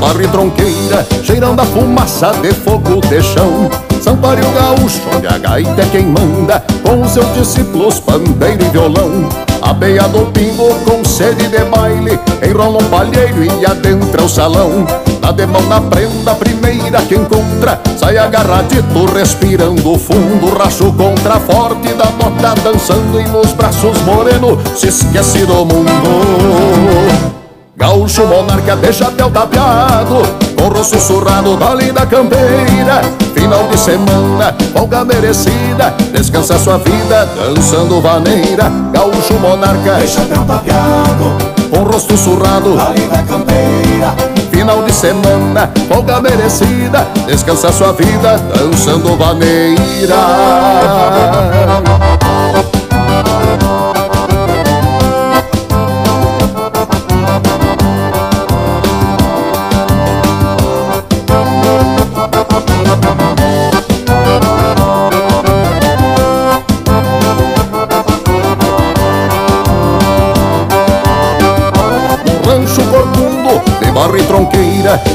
Corcudo 0.00 0.16
de 0.20 0.20
barro 0.20 0.22
e 0.22 0.28
tronqueira, 0.28 1.06
cheirando 1.22 1.60
a 1.60 1.64
fumaça 1.64 2.32
de 2.40 2.52
fogo 2.52 3.00
de 3.02 3.22
chão. 3.22 3.70
Santuário 4.00 4.44
gaúcho, 4.52 5.02
onde 5.14 5.26
a 5.26 5.36
gaita 5.36 5.82
é 5.82 5.86
quem 5.86 6.06
manda, 6.06 6.64
com 6.82 7.06
seus 7.06 7.32
discípulos, 7.34 8.00
pandeiro 8.00 8.64
e 8.64 8.68
violão. 8.70 9.28
A 9.62 9.74
beia 9.74 10.08
do 10.08 10.24
pingo 10.32 10.74
com 10.86 11.04
sede 11.04 11.46
de 11.48 11.64
baile 11.66 12.18
Enrola 12.42 12.82
um 12.82 12.88
palheiro 12.88 13.44
e 13.44 13.66
adentra 13.66 14.22
o 14.22 14.28
salão 14.28 14.86
Na 15.20 15.32
demão 15.32 15.60
na 15.66 15.78
prenda, 15.82 16.34
primeira 16.34 17.02
que 17.02 17.14
encontra 17.14 17.78
Sai 17.98 18.16
agarradito, 18.16 19.04
respirando 19.14 19.98
fundo 19.98 20.56
Racho 20.58 20.90
contra 20.94 21.38
forte 21.40 21.92
da 21.92 22.06
bota 22.06 22.54
Dançando 22.62 23.20
e 23.20 23.28
nos 23.28 23.52
braços 23.52 24.00
moreno 24.00 24.58
Se 24.74 24.88
esquece 24.88 25.44
do 25.44 25.66
mundo 25.66 27.39
Gaúcho 27.80 28.26
monarca 28.26 28.76
de 28.76 28.92
chapéu 28.92 29.30
tapeado 29.30 30.20
Com 30.54 30.68
rosto 30.68 31.00
surrado 31.00 31.56
dali 31.56 31.90
da 31.90 32.04
campeira. 32.04 33.00
Final 33.34 33.68
de 33.68 33.78
semana, 33.78 34.54
folga 34.74 35.02
merecida 35.02 35.94
Descansa 36.12 36.58
sua 36.58 36.76
vida 36.76 37.26
dançando 37.34 37.98
vaneira. 38.02 38.70
Gaúcho 38.92 39.32
monarca 39.40 39.94
de 39.94 40.08
chapéu 40.08 40.44
tapeado 40.44 41.38
Com 41.70 41.84
rosto 41.84 42.18
surrado 42.18 42.76
dali 42.76 43.06
da 43.08 43.22
campeira. 43.22 44.14
Final 44.50 44.82
de 44.82 44.92
semana, 44.92 45.70
folga 45.88 46.20
merecida 46.20 47.08
Descansa 47.26 47.72
sua 47.72 47.94
vida 47.94 48.36
dançando 48.54 49.16
vaneira 49.16 50.16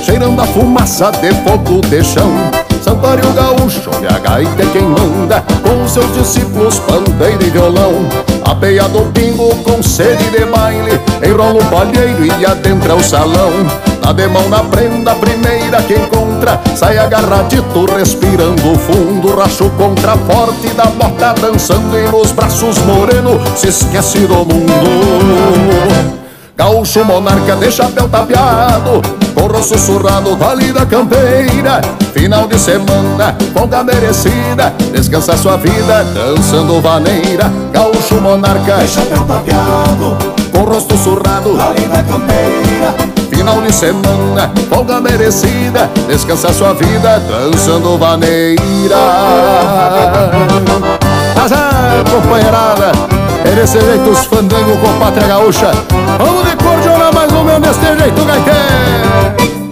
cheirando 0.03 0.39
a 0.41 0.45
fumaça 0.45 1.11
de 1.11 1.33
fogo 1.43 1.81
de 1.87 2.03
chão. 2.03 2.31
Santuário 2.83 3.33
gaúcho, 3.33 3.89
onde 3.95 4.05
a 4.07 4.19
gaita 4.19 4.61
é 4.61 4.65
quem 4.67 4.83
manda, 4.83 5.43
com 5.63 5.87
seus 5.87 6.13
discípulos 6.13 6.79
pandeiro 6.79 7.43
e 7.43 7.49
violão. 7.49 7.93
A 8.45 8.53
peia 8.53 8.83
do 8.83 9.11
pingo 9.11 9.55
com 9.63 9.81
sede 9.81 10.23
de 10.29 10.45
baile, 10.45 10.99
enrola 11.27 11.63
um 11.63 11.65
palheiro 11.65 12.25
e 12.25 12.45
adentra 12.45 12.95
o 12.95 13.03
salão. 13.03 13.51
Na 14.03 14.13
demão 14.13 14.47
na 14.49 14.59
prenda, 14.59 15.15
primeira 15.15 15.81
que 15.81 15.95
encontra, 15.95 16.61
sai 16.75 16.99
agarradito, 16.99 17.85
respirando 17.85 18.77
fundo, 18.77 19.35
racho 19.35 19.67
contra 19.71 20.15
forte 20.15 20.67
da 20.75 20.85
bota, 20.85 21.33
dançando 21.41 21.97
e 21.97 22.07
nos 22.11 22.31
braços 22.31 22.77
moreno, 22.79 23.41
se 23.55 23.69
esquece 23.69 24.19
do 24.19 24.45
mundo. 24.45 26.24
Gaúcho 26.57 27.03
monarca 27.03 27.55
de 27.57 27.69
chapéu 27.69 28.07
tapeado 28.07 29.01
Corro 29.33 29.61
sussurrado 29.61 30.37
dali 30.37 30.71
da 30.71 30.85
campeira. 30.85 31.81
Final 32.13 32.47
de 32.47 32.57
semana, 32.57 33.35
folga 33.53 33.83
merecida 33.83 34.73
Descansa 34.93 35.35
sua 35.35 35.57
vida 35.57 36.05
dançando 36.13 36.79
vaneira. 36.81 37.51
Gaúcho 37.73 38.21
monarca 38.21 38.77
De 38.77 38.87
chapéu 38.87 39.25
tapeado 39.25 40.17
Com 40.53 40.63
rosto 40.63 40.97
surrado 40.97 41.49
Ali 41.59 41.87
na 41.87 42.01
campeira. 42.03 42.95
Final 43.29 43.61
de 43.61 43.73
semana, 43.73 44.49
folga 44.69 45.01
merecida 45.01 45.89
Descansa 46.07 46.53
sua 46.53 46.73
vida 46.73 47.19
dançando 47.19 47.97
vaneira 47.97 48.95
É, 51.51 52.09
companheirada. 52.09 52.91
É 53.45 53.53
desse 53.53 53.79
jeito 53.79 54.09
os 54.09 54.25
fandango 54.25 54.77
com 54.77 54.99
pátria 54.99 55.27
gaúcha. 55.27 55.71
Vamos 56.17 56.49
de 56.49 56.55
cordiona 56.55 57.11
mais 57.11 57.31
ou 57.31 57.43
menos 57.43 57.61
desse 57.61 57.85
jeito, 57.85 58.25
gaiteiro 58.25 59.64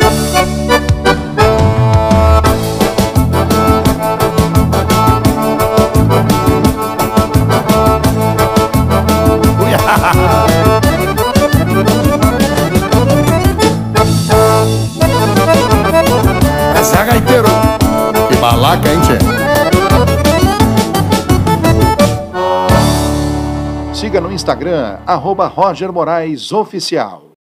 Instagram, 24.43 25.01
arroba 25.07 25.47
Roger 25.47 25.89
Moraes 25.89 26.51
Oficial. 26.51 27.32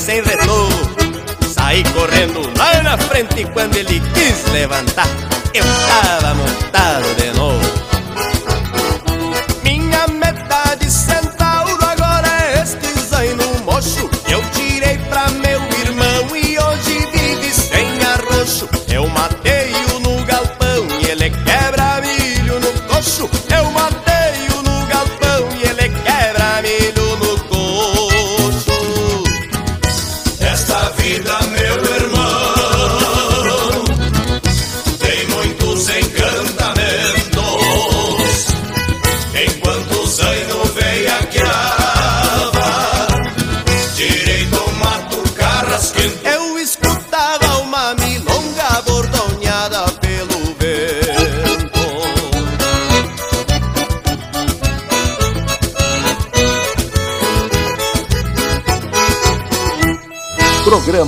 sem 0.00 0.22
retorno. 0.22 0.90
Saí 1.46 1.84
correndo 1.92 2.40
lá 2.56 2.82
na 2.82 2.96
frente 2.96 3.44
quando 3.52 3.76
ele 3.76 4.00
quis 4.14 4.50
levantar. 4.50 5.19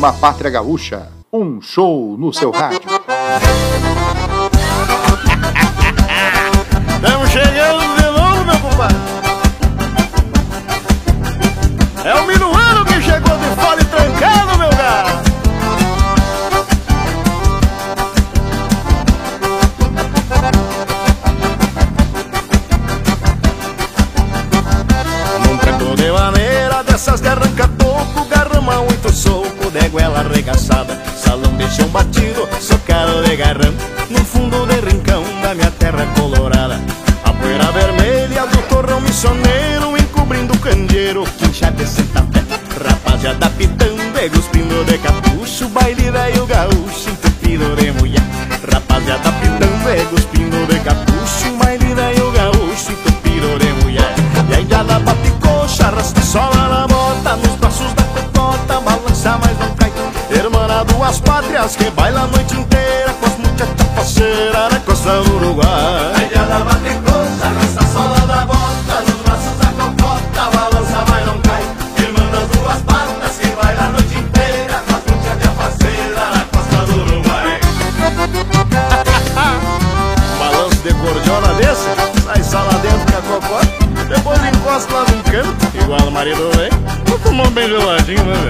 Programa 0.02 0.18
Pátria 0.18 0.50
Gaúcha, 0.50 1.08
um 1.32 1.62
show 1.62 2.16
no 2.18 2.32
seu 2.32 2.50
rádio. 2.50 2.80
consumer 88.14 88.41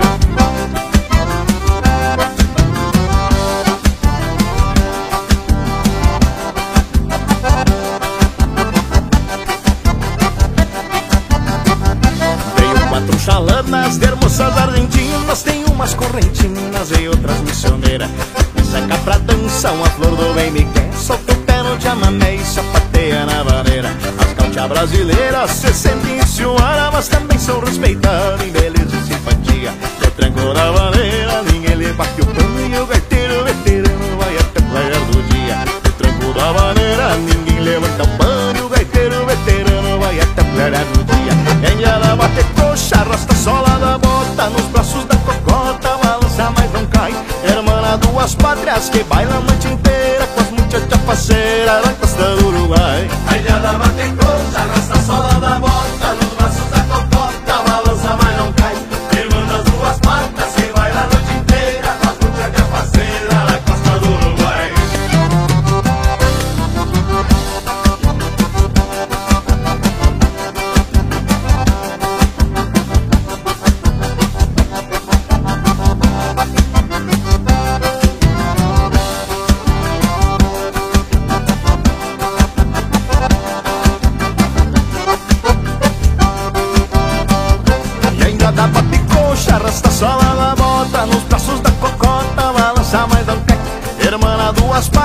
nada 53.61 53.79
más 53.79 53.97
te 53.97 54.22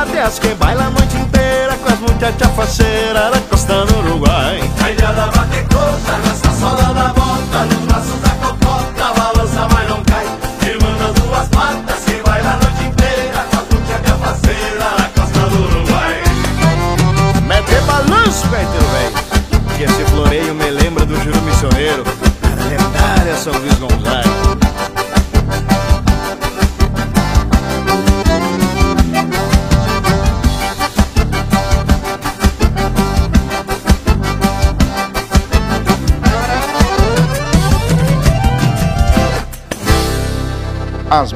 até 0.01 0.21
as 0.21 0.37
que 0.37 0.53
bailam 0.53 0.96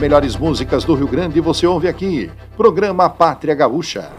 melhores 0.01 0.35
músicas 0.35 0.83
do 0.83 0.95
Rio 0.95 1.07
Grande 1.07 1.39
você 1.39 1.67
ouve 1.67 1.87
aqui. 1.87 2.31
Programa 2.57 3.07
Pátria 3.07 3.53
Gaúcha. 3.53 4.09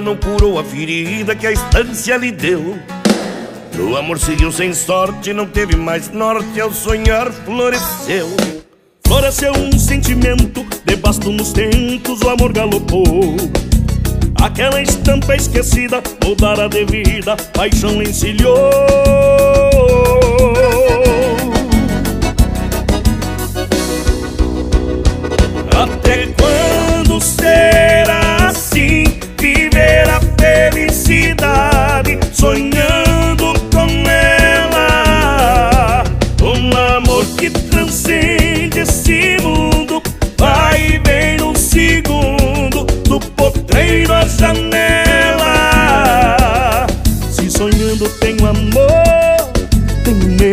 não 0.00 0.16
curou 0.16 0.58
a 0.58 0.64
ferida 0.64 1.34
que 1.34 1.46
a 1.46 1.52
estância 1.52 2.16
lhe 2.16 2.30
deu. 2.30 2.78
O 3.78 3.96
amor 3.96 4.18
seguiu 4.18 4.52
sem 4.52 4.72
sorte, 4.72 5.32
não 5.32 5.46
teve 5.46 5.76
mais 5.76 6.10
norte, 6.10 6.60
ao 6.60 6.72
sonhar 6.72 7.30
floresceu. 7.32 8.28
Floresceu 9.06 9.52
um 9.52 9.78
sentimento, 9.78 10.64
debasto 10.84 11.30
nos 11.30 11.52
tempos, 11.52 12.20
o 12.22 12.30
amor 12.30 12.52
galopou. 12.52 13.36
Aquela 14.42 14.80
estampa 14.80 15.34
esquecida, 15.34 16.02
mudara 16.24 16.68
de 16.68 16.84
vida, 16.84 17.36
paixão 17.52 18.02
encilhou. 18.02 18.54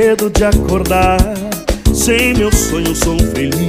medo 0.01 0.31
de 0.31 0.43
acordar. 0.43 1.19
Sem 1.93 2.33
meus 2.33 2.55
sonhos 2.55 2.97
sou 2.97 3.19
feliz. 3.19 3.61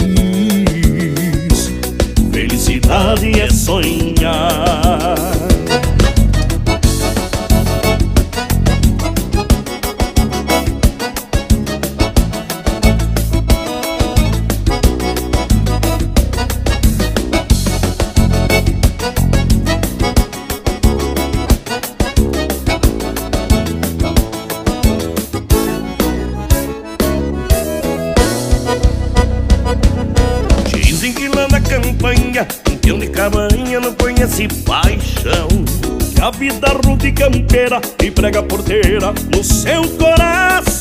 Felicidade 2.32 3.38
é 3.38 3.50
sonhar. 3.50 5.31
Campeira 37.32 37.80
e 38.02 38.10
prega 38.10 38.42
porteira 38.42 39.12
no 39.34 39.42
seu 39.42 39.82
coração. 39.96 40.71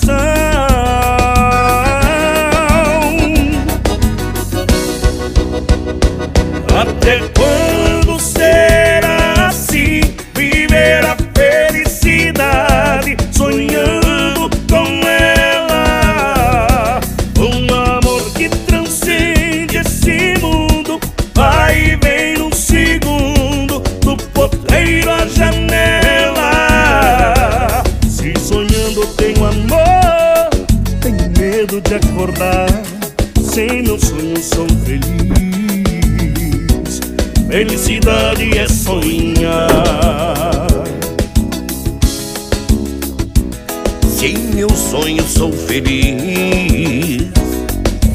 Meu 44.54 44.70
sonho 44.70 45.24
sou 45.24 45.52
feliz, 45.52 47.30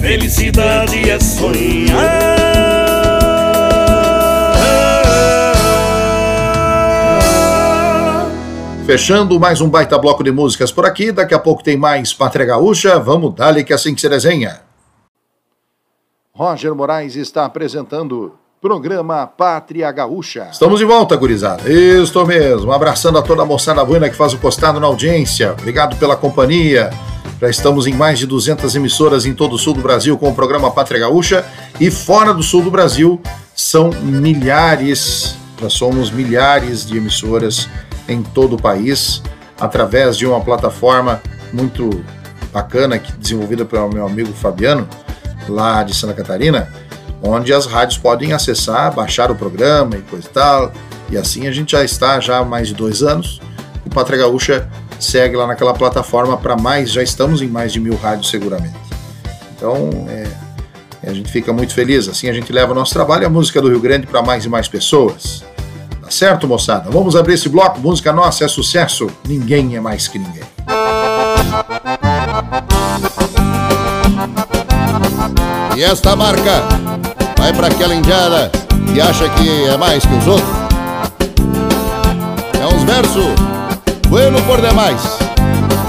felicidade 0.01 1.11
é 1.11 1.19
sonhar. 1.19 2.37
Fechando 8.87 9.41
mais 9.41 9.61
um 9.61 9.69
baita 9.69 9.99
bloco 9.99 10.23
de 10.23 10.31
músicas 10.31 10.71
por 10.71 10.87
aqui. 10.87 11.11
Daqui 11.11 11.35
a 11.35 11.41
pouco 11.41 11.61
tem 11.61 11.77
mais 11.77 12.15
Pátria 12.15 12.47
Gaúcha. 12.47 13.01
Vamos 13.01 13.35
dar-lhe 13.35 13.65
que 13.65 13.73
é 13.73 13.77
assim 13.77 13.93
que 13.93 14.01
se 14.01 14.09
desenha. 14.09 14.61
Roger 16.33 16.73
Moraes 16.73 17.17
está 17.17 17.45
apresentando 17.45 18.39
programa 18.67 19.29
Pátria 19.29 19.93
Gaúcha. 19.93 20.49
Estamos 20.51 20.81
de 20.81 20.85
volta, 20.85 21.15
gurizada. 21.15 21.71
Isso 21.71 22.27
mesmo. 22.27 22.73
Abraçando 22.73 23.17
a 23.17 23.23
toda 23.23 23.43
a 23.43 23.47
moçada 23.47 23.85
buena 23.85 24.11
que 24.11 24.17
faz 24.17 24.33
o 24.33 24.39
costado 24.39 24.81
na 24.81 24.89
audiência. 24.89 25.53
Obrigado 25.53 25.95
pela 25.95 26.17
companhia. 26.17 26.91
Já 27.41 27.49
estamos 27.49 27.87
em 27.87 27.93
mais 27.93 28.19
de 28.19 28.27
200 28.27 28.75
emissoras 28.75 29.25
em 29.25 29.33
todo 29.33 29.53
o 29.53 29.59
sul 29.59 29.73
do 29.73 29.81
Brasil 29.81 30.19
com 30.19 30.31
o 30.31 30.35
programa 30.35 30.69
Pátria 30.73 30.99
Gaúcha. 30.99 31.47
E 31.79 31.93
fora 31.93 32.35
do 32.35 32.43
sul 32.43 32.61
do 32.61 32.69
Brasil 32.69 33.21
são 33.55 33.91
milhares, 34.03 35.37
já 35.63 35.71
somos 35.71 36.11
milhares 36.11 36.85
de 36.85 36.97
emissoras 36.97 37.69
em 38.09 38.21
todo 38.21 38.57
o 38.57 38.61
país, 38.61 39.23
através 39.61 40.17
de 40.17 40.27
uma 40.27 40.41
plataforma 40.41 41.23
muito 41.53 41.89
bacana, 42.53 42.99
que 42.99 43.13
desenvolvida 43.13 43.65
pelo 43.65 43.89
meu 43.89 44.05
amigo 44.05 44.33
Fabiano, 44.33 44.89
lá 45.49 45.85
de 45.85 45.95
Santa 45.95 46.15
Catarina, 46.15 46.69
onde 47.27 47.53
as 47.53 47.67
rádios 47.67 47.99
podem 47.99 48.33
acessar, 48.33 48.95
baixar 48.95 49.31
o 49.31 49.35
programa 49.35 49.97
e 49.97 50.03
coisa 50.03 50.27
e 50.27 50.31
tal. 50.31 50.73
E 51.11 51.17
assim 51.17 51.47
a 51.47 51.53
gente 51.53 51.73
já 51.73 51.85
está 51.85 52.21
já 52.21 52.39
há 52.39 52.45
mais 52.45 52.69
de 52.69 52.75
dois 52.75 53.03
anos. 53.03 53.41
O 53.85 53.91
Pátria 53.91 54.19
Gaúcha 54.19 54.69
segue 54.99 55.37
lá 55.37 55.47
naquela 55.47 55.75
plataforma 55.75 56.37
para 56.37 56.57
mais, 56.57 56.91
já 56.91 57.03
estamos 57.03 57.43
em 57.43 57.49
mais 57.49 57.73
de 57.73 57.81
mil 57.81 57.97
rádios 57.97 58.31
seguramente. 58.31 58.77
Então 59.57 59.91
é, 60.09 60.27
a 61.09 61.13
gente 61.13 61.31
fica 61.31 61.53
muito 61.53 61.73
feliz. 61.75 62.09
Assim 62.09 62.29
a 62.29 62.33
gente 62.33 62.53
leva 62.53 62.73
o 62.73 62.75
nosso 62.75 62.93
trabalho 62.93 63.23
e 63.23 63.27
a 63.27 63.31
música 63.31 63.61
do 63.61 63.69
Rio 63.69 63.81
Grande 63.81 64.07
para 64.07 64.23
mais 64.23 64.45
e 64.45 64.49
mais 64.49 64.69
pessoas. 64.69 65.45
Tá 66.03 66.11
certo, 66.11 66.47
moçada? 66.47 66.91
Vamos 66.91 67.17
abrir 67.17 67.35
esse 67.35 67.49
bloco. 67.49 67.81
Música 67.81 68.13
nossa 68.13 68.45
é 68.45 68.49
sucesso. 68.49 69.09
Ninguém 69.27 69.77
é 69.77 69.81
mais 69.81 70.07
que 70.07 70.19
ninguém. 70.19 70.45
E 75.77 75.83
esta 75.83 76.17
marca 76.17 76.96
vai 77.47 77.53
para 77.53 77.69
aquela 77.69 77.95
indiada 77.95 78.51
que 78.93 79.01
acha 79.01 79.29
que 79.29 79.67
é 79.67 79.77
mais 79.77 80.05
que 80.05 80.13
os 80.15 80.27
outros. 80.27 80.49
É 82.61 82.75
uns 82.75 82.83
versos 82.83 83.25
bueno 84.09 84.43
por 84.43 84.61
demais, 84.61 85.01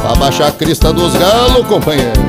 pra 0.04 0.13
baixar 0.15 0.50
a 0.50 0.52
crista 0.52 0.93
dos 0.93 1.13
galos, 1.13 1.65
companheiro. 1.65 2.22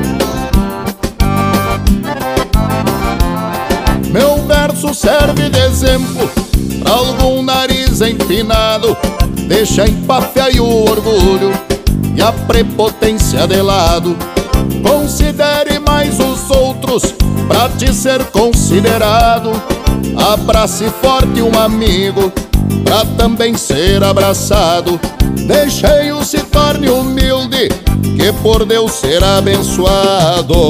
Meu 4.09 4.43
verso 4.47 4.95
serve 4.95 5.47
de 5.49 5.59
exemplo 5.59 6.27
pra 6.81 6.93
algum 6.93 7.43
nariz 7.43 8.01
empinado, 8.01 8.97
deixa 9.47 9.87
empafia 9.87 10.45
aí 10.45 10.59
o 10.59 10.89
orgulho 10.89 11.51
e 12.15 12.21
a 12.21 12.31
prepotência 12.31 13.45
de 13.45 13.61
lado. 13.61 14.17
Considere 14.81 15.77
mais 15.77 16.19
os 16.49 16.57
outros 16.57 17.15
pra 17.47 17.69
te 17.69 17.93
ser 17.93 18.23
considerado. 18.25 19.51
Abrace 20.33 20.89
forte 21.01 21.41
um 21.41 21.57
amigo 21.59 22.31
pra 22.83 23.05
também 23.17 23.55
ser 23.55 24.03
abraçado. 24.03 24.99
Deixei-o 25.47 26.23
se 26.23 26.39
torne 26.39 26.89
humilde, 26.89 27.69
que 28.15 28.31
por 28.41 28.65
Deus 28.65 28.91
será 28.93 29.37
abençoado. 29.37 30.69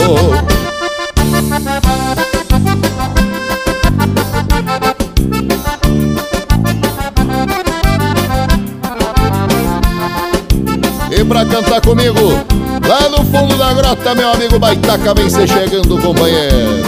E 11.12 11.26
pra 11.26 11.46
cantar 11.46 11.82
comigo, 11.82 12.59
lá 12.90 13.08
no 13.08 13.24
fundo 13.26 13.56
da 13.56 13.72
grota, 13.72 14.16
meu 14.16 14.32
amigo 14.32 14.58
Baitaca 14.58 15.14
vem 15.14 15.30
se 15.30 15.48
chegando, 15.48 16.02
companheiro. 16.02 16.84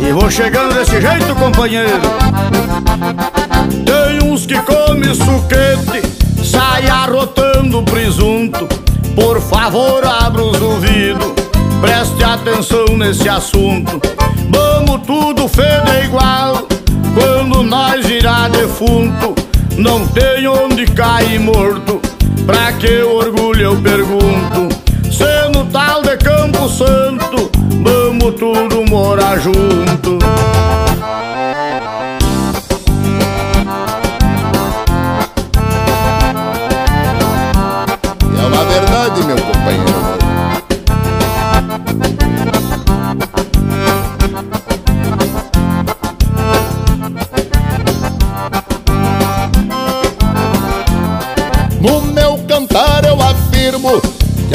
E 0.00 0.12
vou 0.12 0.30
chegando 0.30 0.72
desse 0.72 1.00
jeito, 1.00 1.34
companheiro. 1.34 2.00
Tem 3.84 4.30
uns 4.30 4.46
que 4.46 4.56
comem 4.60 5.12
suquete, 5.12 6.02
sai 6.44 6.88
arrotando 6.88 7.82
presunto. 7.82 8.68
Por 9.16 9.40
favor, 9.40 10.04
abra 10.06 10.44
os 10.44 10.62
ouvidos, 10.62 11.32
preste 11.80 12.22
atenção 12.22 12.96
nesse 12.96 13.28
assunto. 13.28 14.00
Vamos 14.48 15.04
tudo 15.08 15.48
feder 15.48 16.04
igual, 16.04 16.68
quando 17.14 17.64
nós 17.64 18.06
virar 18.06 18.48
defunto. 18.50 19.34
Não 19.76 20.06
tem 20.06 20.46
onde 20.46 20.86
cair 20.86 21.40
morto, 21.40 22.00
pra 22.46 22.72
que 22.74 23.02
orgulho 23.02 23.60
eu 23.60 23.76
pergunto. 23.76 24.85
Se 25.16 25.48
no 25.48 25.64
tal 25.72 26.02
de 26.02 26.14
Campo 26.18 26.68
Santo, 26.68 27.50
vamos 27.82 28.34
tudo 28.34 28.84
morar 28.90 29.38
junto. 29.40 30.18
É 38.38 38.46
uma 38.46 38.64
verdade, 38.66 39.24
meu 39.24 39.38
companheiro. 39.38 39.95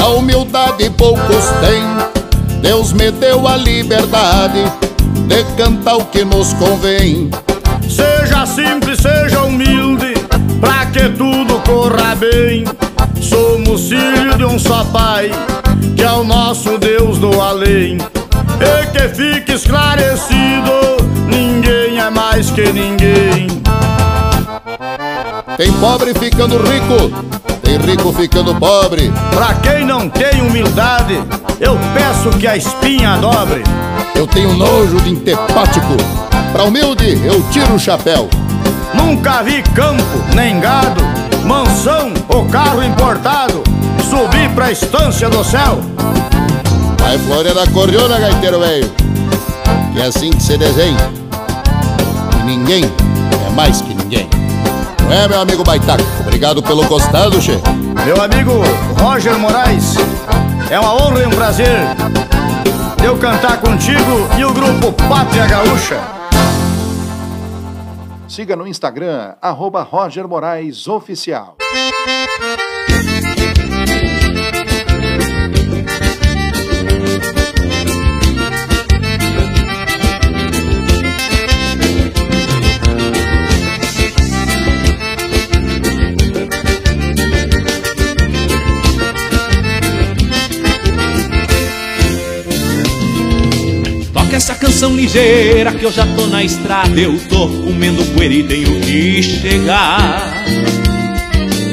A 0.02 0.08
humildade 0.10 0.90
poucos 0.92 1.46
têm. 1.62 2.60
Deus 2.62 2.92
me 2.92 3.12
deu 3.12 3.48
a 3.48 3.56
liberdade 3.56 4.64
de 5.28 5.44
cantar 5.56 5.98
o 5.98 6.06
que 6.06 6.26
nos 6.26 6.54
convém. 6.54 7.30
Seja 7.88 8.46
simples, 8.46 9.00
seja 9.00 9.44
humilde, 9.44 10.14
pra 10.60 10.88
que 10.88 11.10
tudo 11.10 11.62
corra 11.66 12.16
bem. 12.16 12.66
Somos 13.22 13.90
filhos 13.90 14.38
de 14.38 14.46
um 14.46 14.58
só 14.58 14.84
Pai, 14.86 15.32
que 15.96 16.04
é 16.04 16.12
o 16.12 16.24
nosso 16.24 16.78
Deus 16.78 17.20
do 17.20 17.40
além. 17.40 17.98
E 18.60 18.86
que 18.88 19.10
fique 19.10 19.54
esclarecido, 19.54 20.98
ninguém 21.28 22.00
é 22.00 22.10
mais 22.10 22.50
que 22.50 22.72
ninguém. 22.72 23.71
Tem 25.62 25.72
pobre 25.74 26.12
ficando 26.16 26.58
rico, 26.58 27.12
tem 27.62 27.78
rico 27.78 28.12
ficando 28.14 28.56
pobre. 28.56 29.14
Pra 29.30 29.54
quem 29.54 29.86
não 29.86 30.10
tem 30.10 30.42
humildade, 30.42 31.24
eu 31.60 31.78
peço 31.94 32.36
que 32.40 32.48
a 32.48 32.58
espinha 32.58 33.18
dobre. 33.18 33.62
Eu 34.16 34.26
tenho 34.26 34.56
nojo 34.56 35.00
de 35.02 35.12
intepático. 35.12 35.96
Pra 36.52 36.64
humilde, 36.64 37.16
eu 37.24 37.44
tiro 37.52 37.76
o 37.76 37.80
chapéu. 37.80 38.28
Nunca 38.96 39.44
vi 39.44 39.62
campo, 39.76 40.04
nem 40.34 40.60
gado, 40.60 41.04
mansão 41.46 42.12
ou 42.28 42.44
carro 42.46 42.84
importado 42.84 43.62
subir 44.10 44.50
pra 44.56 44.72
estância 44.72 45.30
do 45.30 45.44
céu. 45.44 45.80
Vai 46.98 47.20
Floriana 47.20 47.68
Cordiona, 47.68 48.18
gaiteiro 48.18 48.62
velho. 48.62 48.92
Que 49.94 50.02
é 50.02 50.06
assim 50.06 50.32
que 50.32 50.42
se 50.42 50.58
desenha. 50.58 51.12
E 52.40 52.46
ninguém 52.48 52.84
é 52.84 53.50
mais 53.52 53.80
que 53.80 53.94
ninguém. 53.94 54.41
É, 55.12 55.28
meu 55.28 55.42
amigo 55.42 55.62
Baitaco? 55.62 56.04
Obrigado 56.22 56.64
pelo 56.64 56.88
costado, 56.88 57.42
che. 57.42 57.60
Meu 58.06 58.22
amigo 58.22 58.62
Roger 58.98 59.38
Moraes, 59.38 59.96
é 60.70 60.80
uma 60.80 60.94
honra 60.96 61.24
e 61.24 61.28
um 61.28 61.32
prazer 61.32 61.80
eu 63.04 63.18
cantar 63.18 63.60
contigo 63.60 64.30
e 64.40 64.46
o 64.46 64.54
grupo 64.54 64.94
Pátria 65.10 65.46
Gaúcha. 65.48 66.00
Siga 68.26 68.56
no 68.56 68.66
Instagram, 68.66 69.34
arroba 69.42 69.84
Roger 69.84 70.28
Moraes 70.28 70.88
Oficial. 70.88 71.58
Canção 94.82 94.96
ligeira 94.96 95.72
que 95.74 95.86
eu 95.86 95.92
já 95.92 96.08
tô 96.08 96.26
na 96.26 96.44
estrada. 96.44 97.00
Eu 97.00 97.16
tô 97.30 97.48
comendo 97.48 98.04
poeira 98.16 98.34
e 98.34 98.42
tenho 98.42 98.82
que 98.82 99.22
chegar. 99.22 100.44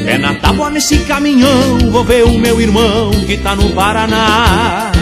É 0.06 0.18
na 0.18 0.34
tábua 0.34 0.68
nesse 0.68 0.98
caminhão, 0.98 1.78
vou 1.90 2.04
ver 2.04 2.24
o 2.24 2.38
meu 2.38 2.60
irmão 2.60 3.10
que 3.26 3.38
tá 3.38 3.56
no 3.56 3.70
Paraná. 3.70 4.92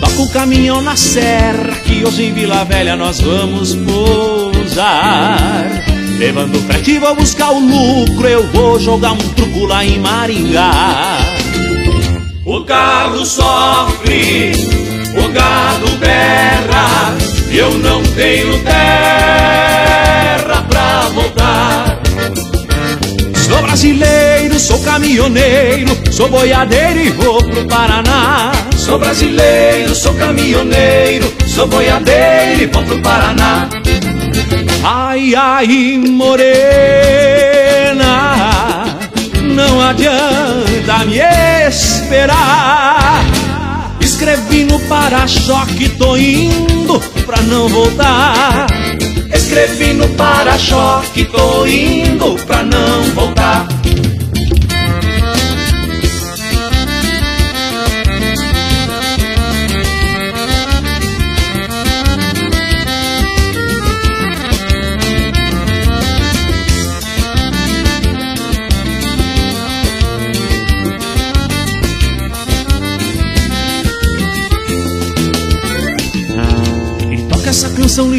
Toca 0.00 0.22
o 0.22 0.28
caminhão 0.30 0.82
na 0.82 0.96
serra, 0.96 1.70
que 1.84 2.04
hoje 2.04 2.24
em 2.24 2.32
Vila 2.32 2.64
Velha 2.64 2.96
nós 2.96 3.20
vamos 3.20 3.76
pousar. 3.76 5.70
Levando 6.18 6.58
frete, 6.66 6.98
vou 6.98 7.14
buscar 7.14 7.52
o 7.52 7.60
lucro, 7.60 8.26
eu 8.26 8.44
vou 8.48 8.80
jogar 8.80 9.12
um 9.12 9.18
truco 9.18 9.66
lá 9.66 9.84
em 9.84 10.00
Maringá. 10.00 11.20
O 12.44 12.64
carro 12.64 13.24
sofre, 13.24 14.81
o 15.16 15.28
gado 15.28 15.88
berra, 15.98 17.14
eu 17.50 17.70
não 17.78 18.02
tenho 18.02 18.62
terra 18.62 20.62
pra 20.68 21.08
voltar. 21.14 21.98
Sou 23.36 23.62
brasileiro, 23.62 24.58
sou 24.58 24.78
caminhoneiro, 24.80 25.96
sou 26.10 26.28
boiadeiro 26.28 27.00
e 27.00 27.10
vou 27.10 27.42
pro 27.42 27.64
Paraná. 27.66 28.52
Sou 28.76 28.98
brasileiro, 28.98 29.94
sou 29.94 30.12
caminhoneiro, 30.14 31.32
sou 31.46 31.66
boiadeiro 31.66 32.62
e 32.62 32.66
vou 32.66 32.82
pro 32.82 33.00
Paraná. 33.00 33.68
Ai, 34.84 35.34
ai, 35.34 35.98
morena, 35.98 36.54
não 39.54 39.80
adianta 39.80 41.04
me 41.06 41.20
esperar. 41.68 43.24
Escrevi 44.22 44.62
no 44.66 44.78
para-choque, 44.78 45.88
tô 45.98 46.16
indo 46.16 47.00
pra 47.26 47.42
não 47.42 47.68
voltar. 47.68 48.68
Escrevi 49.34 49.94
no 49.94 50.08
para-choque, 50.10 51.24
tô 51.24 51.66
indo 51.66 52.36
pra 52.46 52.62
não 52.62 52.81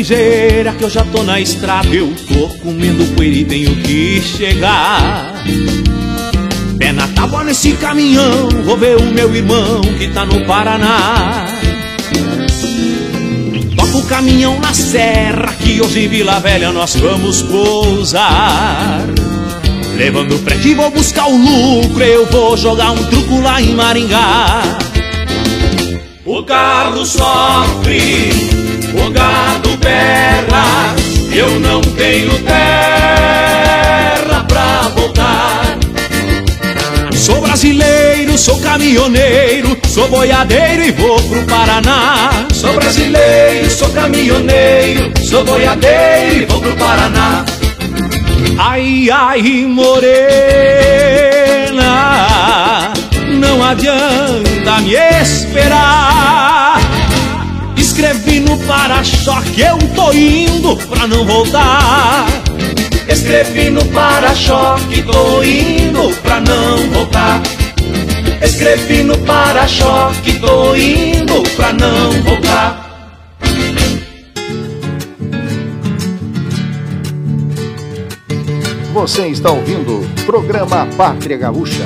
ligeira 0.04 0.74
que 0.74 0.84
eu 0.84 0.90
já 0.90 1.06
tô 1.06 1.24
na 1.24 1.40
estrada. 1.40 1.88
Eu 1.88 2.14
tô 2.28 2.50
comendo 2.60 3.06
poeira 3.16 3.38
e 3.38 3.46
tenho 3.46 3.76
que 3.78 4.22
chegar. 4.22 5.34
Pé 6.78 6.92
na 6.92 7.08
tábua 7.08 7.46
nesse 7.46 7.72
caminhão, 7.74 8.50
vou 8.66 8.78
ver 8.78 8.98
o 8.98 9.06
meu 9.06 9.34
irmão 9.34 9.80
que 9.98 10.10
tá 10.10 10.26
no 10.26 10.46
Paraná. 10.46 11.46
Toca 13.78 13.98
o 13.98 14.06
caminhão 14.06 14.60
na 14.60 14.74
serra 14.74 15.56
que 15.64 15.82
hoje 15.82 16.02
em 16.02 16.08
Vila 16.10 16.40
Velha 16.42 16.74
nós 16.74 16.96
vamos 16.98 17.42
pousar. 17.42 19.06
Levando 19.96 20.38
frete, 20.40 20.74
vou 20.74 20.92
buscar 20.92 21.28
o 21.28 21.38
lucro, 21.38 22.04
eu 22.04 22.26
vou 22.26 22.58
jogar 22.58 22.92
um 22.92 23.04
truco 23.06 23.40
lá 23.40 23.62
em 23.62 23.74
Maringá. 23.74 24.64
O 26.26 26.44
carro 26.44 27.06
sofre, 27.06 28.32
o 28.94 29.10
gado 29.12 29.43
berra, 29.84 30.96
eu 31.32 31.60
não 31.60 31.82
tenho 31.82 32.32
terra 32.44 34.44
pra 34.48 34.90
voltar. 34.96 35.78
Sou 37.14 37.42
brasileiro, 37.42 38.38
sou 38.38 38.60
caminhoneiro, 38.62 39.78
sou 39.88 40.08
boiadeiro 40.08 40.84
e 40.84 40.92
vou 40.92 41.22
pro 41.22 41.44
Paraná. 41.44 42.46
Sou 42.54 42.74
brasileiro, 42.74 43.70
sou 43.70 43.90
caminhoneiro, 43.90 45.12
sou 45.30 45.44
boiadeiro 45.44 46.36
e 46.36 46.46
vou 46.46 46.62
pro 46.62 46.76
Paraná. 46.76 47.46
Ai, 48.58 49.10
ai, 49.12 49.66
morena, 49.66 50.24
não 53.40 53.64
adianta 53.64 54.82
me 54.82 54.96
esperar. 55.22 56.83
Escrevi 58.04 58.42
no 58.42 58.58
para-choque, 58.68 59.62
eu 59.62 59.78
tô 59.96 60.12
indo 60.12 60.76
pra 60.76 61.08
não 61.08 61.26
voltar. 61.26 62.26
Escrevi 63.08 63.70
no 63.70 63.86
para-choque, 63.86 65.04
tô 65.04 65.42
indo 65.42 66.14
pra 66.22 66.42
não 66.42 66.92
voltar. 66.92 67.42
Escrevi 68.42 69.04
no 69.04 69.18
para-choque, 69.20 70.38
tô 70.38 70.76
indo 70.76 71.44
pra 71.56 71.72
não 71.72 72.12
voltar. 72.24 73.40
Você 78.94 79.28
está 79.28 79.50
ouvindo 79.50 80.02
o 80.02 80.26
programa 80.26 80.86
Pátria 80.98 81.38
Gaúcha. 81.38 81.86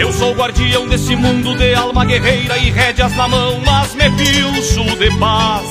Eu 0.00 0.10
sou 0.14 0.32
guardião 0.32 0.88
desse 0.88 1.14
mundo 1.14 1.54
de 1.56 1.74
alma 1.74 2.06
guerreira 2.06 2.56
e 2.56 2.70
rédeas 2.70 3.14
na 3.16 3.28
mão, 3.28 3.60
mas 3.66 3.94
me 3.94 4.08
pilcho 4.12 4.96
de 4.96 5.10
paz 5.18 5.66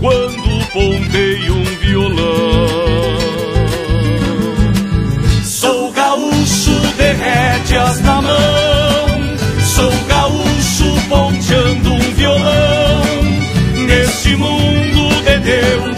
quando 0.00 0.66
ponteio 0.72 1.54
um 1.54 1.64
violão. 1.76 2.66
Sou 5.44 5.92
gaúcho 5.92 6.80
de 6.96 7.12
rédeas 7.12 8.00
na 8.00 8.22
mão, 8.22 9.36
sou 9.62 9.92
gaúcho 10.08 11.08
ponteando 11.10 11.92
um 11.92 12.14
violão. 12.14 13.02
Neste 13.86 14.34
mundo 14.34 15.14
de 15.24 15.38
Deus, 15.40 15.97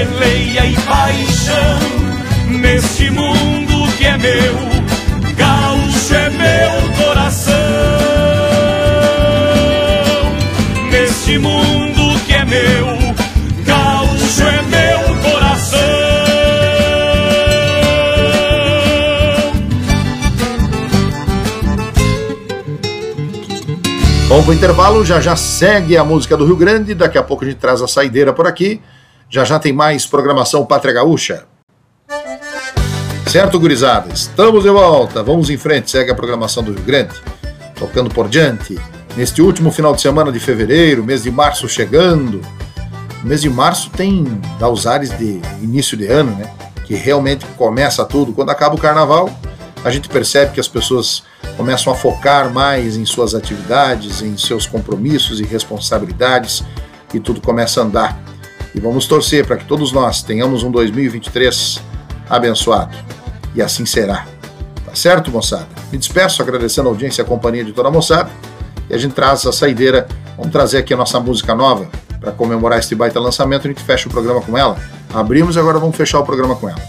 peleia 0.00 0.64
e 0.66 0.74
paixão. 0.74 1.78
Neste 2.48 3.10
mundo 3.10 3.92
que 3.98 4.04
é 4.06 4.16
meu, 4.16 4.54
gaúcho 5.36 6.14
é 6.14 6.30
meu 6.30 7.04
coração. 7.04 7.54
Neste 10.90 11.38
mundo 11.38 12.18
que 12.26 12.32
é 12.32 12.44
meu, 12.44 12.86
gaúcho 13.64 14.42
é 14.42 14.62
meu 14.62 15.30
coração. 15.30 15.80
Vamos 24.28 24.44
pro 24.44 24.54
intervalo, 24.54 25.04
já 25.04 25.20
já 25.20 25.36
segue 25.36 25.96
a 25.96 26.04
música 26.04 26.36
do 26.36 26.46
Rio 26.46 26.56
Grande, 26.56 26.94
daqui 26.94 27.18
a 27.18 27.22
pouco 27.22 27.44
a 27.44 27.48
gente 27.48 27.58
traz 27.58 27.82
a 27.82 27.88
saideira 27.88 28.32
por 28.32 28.46
aqui. 28.46 28.80
Já 29.32 29.44
já 29.44 29.60
tem 29.60 29.72
mais 29.72 30.04
programação 30.06 30.66
Pátria 30.66 30.92
Gaúcha. 30.92 31.46
Certo, 33.28 33.60
gurizada? 33.60 34.12
Estamos 34.12 34.64
de 34.64 34.70
volta. 34.70 35.22
Vamos 35.22 35.48
em 35.50 35.56
frente, 35.56 35.88
segue 35.88 36.10
a 36.10 36.16
programação 36.16 36.64
do 36.64 36.72
Rio 36.72 36.82
Grande. 36.82 37.14
Tocando 37.76 38.10
por 38.10 38.28
diante. 38.28 38.76
Neste 39.16 39.40
último 39.40 39.70
final 39.70 39.94
de 39.94 40.00
semana 40.00 40.32
de 40.32 40.40
fevereiro, 40.40 41.04
mês 41.04 41.22
de 41.22 41.30
março 41.30 41.68
chegando. 41.68 42.40
O 43.22 43.26
mês 43.28 43.42
de 43.42 43.48
março 43.48 43.88
tem 43.90 44.24
dá 44.58 44.68
os 44.68 44.84
ares 44.84 45.16
de 45.16 45.40
início 45.62 45.96
de 45.96 46.08
ano, 46.08 46.32
né? 46.32 46.52
Que 46.84 46.96
realmente 46.96 47.46
começa 47.56 48.04
tudo. 48.04 48.32
Quando 48.32 48.50
acaba 48.50 48.74
o 48.74 48.80
carnaval, 48.80 49.30
a 49.84 49.92
gente 49.92 50.08
percebe 50.08 50.54
que 50.54 50.60
as 50.60 50.66
pessoas 50.66 51.22
começam 51.56 51.92
a 51.92 51.94
focar 51.94 52.52
mais 52.52 52.96
em 52.96 53.06
suas 53.06 53.32
atividades, 53.32 54.22
em 54.22 54.36
seus 54.36 54.66
compromissos 54.66 55.38
e 55.38 55.44
responsabilidades 55.44 56.64
e 57.14 57.20
tudo 57.20 57.40
começa 57.40 57.80
a 57.80 57.84
andar. 57.84 58.30
E 58.74 58.80
vamos 58.80 59.06
torcer 59.06 59.46
para 59.46 59.56
que 59.56 59.64
todos 59.64 59.92
nós 59.92 60.22
tenhamos 60.22 60.62
um 60.62 60.70
2023 60.70 61.80
abençoado. 62.28 62.96
E 63.54 63.60
assim 63.60 63.84
será. 63.84 64.26
Tá 64.84 64.94
certo, 64.94 65.30
moçada? 65.30 65.66
Me 65.90 65.98
despeço 65.98 66.42
agradecendo 66.42 66.88
a 66.88 66.92
audiência 66.92 67.22
e 67.22 67.24
a 67.24 67.26
companhia 67.26 67.64
de 67.64 67.72
toda 67.72 67.88
a 67.88 67.92
moçada. 67.92 68.30
E 68.88 68.94
a 68.94 68.98
gente 68.98 69.12
traz 69.12 69.44
a 69.46 69.52
saideira. 69.52 70.06
Vamos 70.36 70.52
trazer 70.52 70.78
aqui 70.78 70.94
a 70.94 70.96
nossa 70.96 71.18
música 71.20 71.54
nova 71.54 71.88
para 72.20 72.32
comemorar 72.32 72.78
este 72.78 72.94
baita 72.94 73.18
lançamento. 73.18 73.66
A 73.66 73.70
gente 73.70 73.82
fecha 73.82 74.08
o 74.08 74.10
programa 74.10 74.40
com 74.40 74.56
ela. 74.56 74.78
Abrimos 75.12 75.56
e 75.56 75.58
agora 75.58 75.78
vamos 75.78 75.96
fechar 75.96 76.20
o 76.20 76.24
programa 76.24 76.54
com 76.54 76.68
ela. 76.68 76.80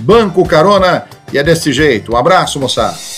Banco 0.00 0.46
Carona 0.46 1.04
e 1.32 1.38
é 1.38 1.42
desse 1.42 1.72
jeito. 1.72 2.12
Um 2.12 2.16
abraço, 2.16 2.58
moçada. 2.58 3.17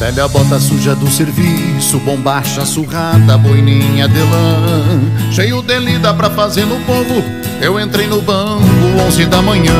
Velha 0.00 0.26
bota 0.28 0.58
suja 0.58 0.94
do 0.94 1.10
serviço, 1.10 1.98
bombacha 1.98 2.64
surrada, 2.64 3.36
boininha 3.36 4.08
de 4.08 4.18
lã. 4.18 5.30
Cheio 5.30 5.60
de 5.60 5.78
lida 5.78 6.14
pra 6.14 6.30
fazer 6.30 6.64
no 6.64 6.80
povo, 6.86 7.22
eu 7.60 7.78
entrei 7.78 8.06
no 8.06 8.22
banco, 8.22 8.64
onze 9.06 9.26
da 9.26 9.42
manhã. 9.42 9.74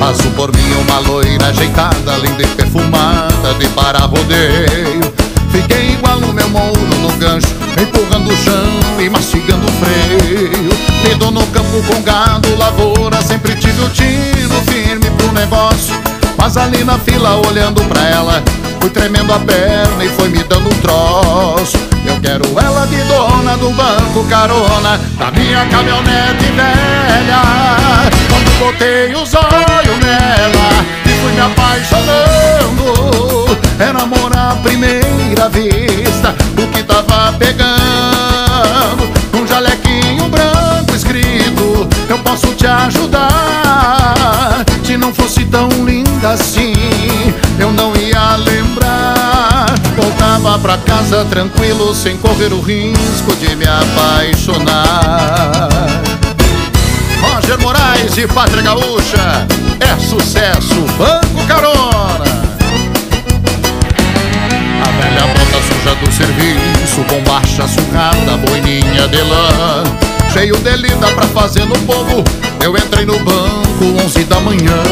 Passo 0.00 0.28
por 0.30 0.52
mim 0.52 0.68
uma 0.82 0.98
loira 0.98 1.46
ajeitada, 1.46 2.16
linda 2.16 2.42
e 2.42 2.46
perfumada, 2.48 3.54
de 3.56 3.68
para 3.68 4.00
rodeio. 4.00 5.14
Fiquei 5.52 5.92
igual 5.92 6.18
no 6.18 6.32
meu 6.32 6.48
mouro 6.48 6.98
no 7.00 7.12
gancho, 7.12 7.54
empurrando 7.80 8.32
o 8.32 8.36
chão 8.36 9.00
e 9.00 9.08
mastigando 9.08 9.64
o 9.64 9.72
freio. 9.74 10.70
Lido 11.04 11.30
no 11.30 11.46
campo 11.46 11.80
com 11.86 12.02
gado, 12.02 12.56
lavoura, 12.56 13.22
sempre 13.22 13.54
tive 13.54 13.80
o 13.80 13.88
tiro 13.90 14.60
firme 14.66 15.08
pro 15.16 15.30
negócio. 15.30 15.94
Mas 16.36 16.56
ali 16.56 16.82
na 16.82 16.98
fila, 16.98 17.36
olhando 17.48 17.80
pra 17.84 18.08
ela, 18.08 18.42
fui 18.84 18.90
tremendo 18.90 19.32
a 19.32 19.38
perna 19.38 20.04
e 20.04 20.10
foi 20.10 20.28
me 20.28 20.44
dando 20.44 20.66
um 20.66 20.80
troço. 20.80 21.78
Eu 22.04 22.20
quero 22.20 22.44
ela 22.60 22.86
de 22.86 23.02
dona 23.04 23.56
do 23.56 23.70
banco 23.70 24.22
carona, 24.28 25.00
da 25.18 25.30
minha 25.30 25.64
caminhonete 25.66 26.52
velha. 26.54 27.40
Quando 28.28 28.50
botei 28.58 29.14
os 29.14 29.32
olhos 29.32 29.98
nela 30.04 30.84
e 31.06 31.08
fui 31.08 31.32
me 31.32 31.40
apaixonando, 31.40 33.56
era 33.78 34.02
amor 34.02 34.36
à 34.36 34.54
primeira 34.56 35.48
vista, 35.48 36.34
o 36.62 36.66
que 36.70 36.82
tava 36.82 37.32
pegando. 37.38 39.08
Um 39.32 39.46
jalequinho 39.46 40.28
branco 40.28 40.94
escrito, 40.94 41.88
eu 42.06 42.18
posso 42.18 42.48
te 42.48 42.66
ajudar. 42.66 44.62
Se 44.84 44.98
não 44.98 45.14
fosse 45.14 45.46
tão 45.46 45.70
linda 45.86 46.32
assim, 46.32 46.74
eu 47.58 47.72
não. 47.72 47.93
Voltava 50.34 50.58
pra 50.58 50.76
casa 50.78 51.24
tranquilo, 51.26 51.94
sem 51.94 52.16
correr 52.16 52.52
o 52.52 52.60
risco 52.60 53.36
de 53.36 53.54
me 53.54 53.66
apaixonar. 53.66 55.68
Roger 57.20 57.56
Moraes 57.60 58.18
e 58.18 58.26
Pátria 58.26 58.62
Gaúcha, 58.62 59.46
é 59.78 59.96
sucesso, 60.00 60.74
Banco 60.98 61.46
Carona. 61.46 62.24
A 64.82 64.90
velha 65.00 65.24
bota 65.28 65.62
suja 65.68 65.94
do 65.94 66.10
serviço, 66.12 67.04
bombacha 67.08 67.68
surrada, 67.68 68.36
boininha 68.44 69.06
de 69.06 69.22
lã. 69.22 69.84
Cheio 70.32 70.56
de 70.56 70.76
lida 70.76 71.12
pra 71.12 71.28
fazer 71.28 71.64
no 71.64 71.78
povo, 71.82 72.24
eu 72.60 72.76
entrei 72.76 73.06
no 73.06 73.20
banco, 73.20 74.02
onze 74.04 74.24
da 74.24 74.40
manhã. 74.40 74.82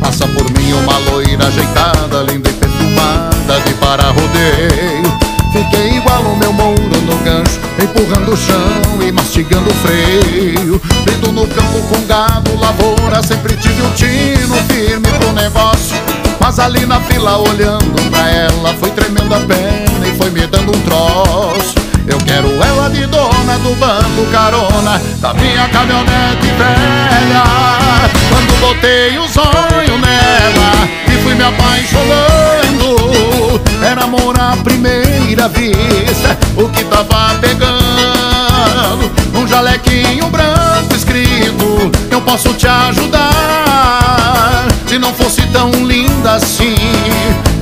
Passa 0.00 0.26
por 0.26 0.50
mim 0.50 0.72
uma 0.72 0.98
loira 1.08 1.46
ajeitada, 1.46 2.24
linda 2.28 2.50
e 2.50 2.54
perfumada, 2.54 3.29
de 3.58 3.74
para 3.74 4.04
rodeio. 4.04 5.20
Fiquei 5.52 5.96
igual 5.96 6.22
o 6.22 6.36
meu 6.36 6.52
mouro 6.52 7.00
no 7.02 7.16
gancho, 7.24 7.58
empurrando 7.82 8.32
o 8.32 8.36
chão 8.36 9.02
e 9.06 9.10
mastigando 9.10 9.68
o 9.68 9.74
freio. 9.74 10.80
Lido 11.06 11.32
no 11.32 11.46
campo 11.48 11.82
com 11.88 12.06
gado, 12.06 12.54
lavoura, 12.56 13.22
sempre 13.22 13.56
tive 13.56 13.82
um 13.82 13.90
tino 13.92 14.56
firme 14.68 15.08
pro 15.18 15.32
negócio. 15.32 15.96
Mas 16.40 16.58
ali 16.58 16.86
na 16.86 17.00
fila 17.00 17.36
olhando 17.36 18.10
pra 18.10 18.28
ela 18.30 18.74
Foi 18.80 18.90
tremendo 18.90 19.34
a 19.34 19.40
perna 19.40 20.08
e 20.08 20.16
foi 20.16 20.30
me 20.30 20.46
dando 20.46 20.74
um 20.74 20.80
troço 20.80 21.89
Eu 22.10 22.18
quero 22.18 22.48
ela 22.62 22.88
de 22.90 23.06
dona 23.06 23.58
do 23.58 23.74
banco 23.76 24.26
carona 24.32 25.00
Da 25.20 25.32
minha 25.34 25.68
caminhonete 25.68 26.46
velha. 26.58 27.44
Quando 28.28 28.60
botei 28.60 29.16
o 29.18 29.28
sonho 29.28 29.98
nela 29.98 30.88
E 31.06 31.12
fui 31.22 31.34
me 31.34 31.44
apaixonando 31.44 33.60
Era 33.84 34.04
amor 34.04 34.38
à 34.40 34.56
primeira 34.56 35.48
vista 35.48 36.36
O 36.56 36.68
que 36.68 36.82
tava 36.84 37.34
pegando. 37.40 39.10
Um 39.34 39.46
jalequinho 39.46 40.28
branco 40.28 40.94
escrito 40.94 41.90
Eu 42.10 42.20
posso 42.22 42.52
te 42.54 42.66
ajudar 42.66 44.66
Se 44.90 44.98
não 44.98 45.14
fosse 45.14 45.40
tão 45.52 45.70
linda 45.86 46.32
assim 46.32 46.74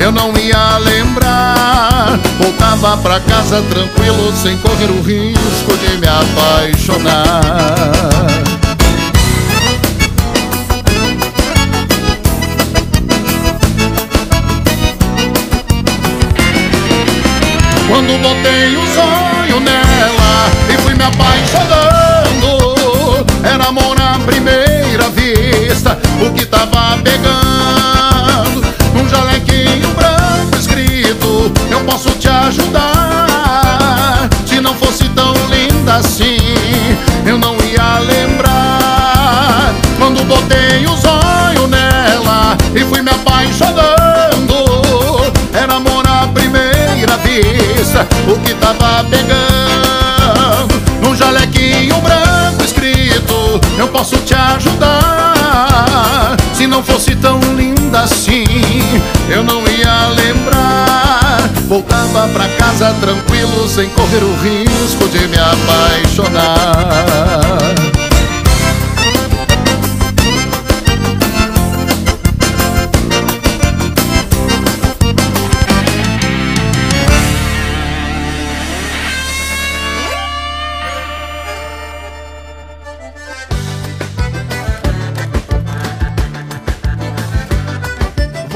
Eu 0.00 0.10
não 0.10 0.32
ia 0.38 0.78
lembrar. 0.78 2.18
Voltava 2.40 2.96
pra 2.96 3.20
casa 3.20 3.62
tranquilo 3.68 4.32
Sem 4.34 4.56
correr 4.56 4.86
o 4.86 5.02
risco 5.02 5.76
de 5.76 5.98
me 5.98 6.08
apaixonar. 6.08 7.30
Quando 17.88 18.22
botei 18.22 18.74
o 18.74 18.86
sonho 18.94 19.60
nela 19.60 20.50
e 20.72 20.78
fui 20.78 20.94
me 20.94 21.04
apaixonando 21.04 23.26
Era 23.44 23.66
amor 23.66 24.00
à 24.00 24.18
primeira 24.20 24.67
o 26.20 26.32
que 26.32 26.46
tava 26.46 26.98
pegando. 27.02 28.66
Um 28.94 29.08
jalequinho 29.08 29.88
branco 29.94 30.56
escrito, 30.58 31.52
eu 31.70 31.80
posso 31.80 32.10
te 32.10 32.28
ajudar 32.28 34.28
Se 34.44 34.60
não 34.60 34.74
fosse 34.74 35.08
tão 35.10 35.32
linda 35.48 35.96
assim, 35.96 36.36
eu 37.24 37.38
não 37.38 37.56
ia 37.60 37.98
lembrar. 38.00 39.72
Quando 39.98 40.24
botei 40.24 40.84
o 40.86 40.96
sonho 40.96 41.68
nela 41.68 42.56
e 42.74 42.80
fui 42.84 43.02
me 43.02 43.10
apaixonando 43.10 43.84
Era 45.52 45.74
amor 45.74 46.06
à 46.08 46.26
primeira 46.28 47.16
vista, 47.18 48.06
o 48.26 48.38
que 48.40 48.54
tava 48.54 49.04
pegando. 49.04 49.38
Num 51.02 51.14
jalequinho 51.14 52.00
branco 52.00 52.64
escrito, 52.64 53.60
eu 53.78 53.88
posso 53.88 54.16
te 54.18 54.34
ajudar 54.34 55.37
Se 56.52 56.66
não 56.66 56.82
fosse 56.82 57.14
tão 57.16 57.38
linda 57.56 58.00
assim, 58.00 58.44
eu 59.28 59.42
não 59.42 59.62
ia 59.66 60.08
lembrar. 60.08 61.38
Voltava 61.68 62.28
pra 62.28 62.48
casa 62.48 62.94
tranquilo, 63.00 63.68
sem 63.68 63.88
correr 63.90 64.22
o 64.24 64.34
risco 64.42 65.08
de 65.08 65.28
me 65.28 65.36
apaixonar 65.38 66.88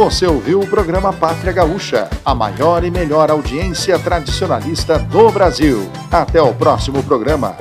Você 0.02 0.26
ouviu 0.26 0.58
o 0.58 0.66
programa 0.66 1.12
Pátria 1.12 1.52
Gaúcha, 1.52 2.10
a 2.24 2.34
maior 2.34 2.82
e 2.82 2.90
melhor 2.90 3.30
audiência 3.30 3.96
tradicionalista 4.00 4.98
do 4.98 5.30
Brasil. 5.30 5.88
Até 6.10 6.42
o 6.42 6.52
próximo 6.52 7.04
programa. 7.04 7.56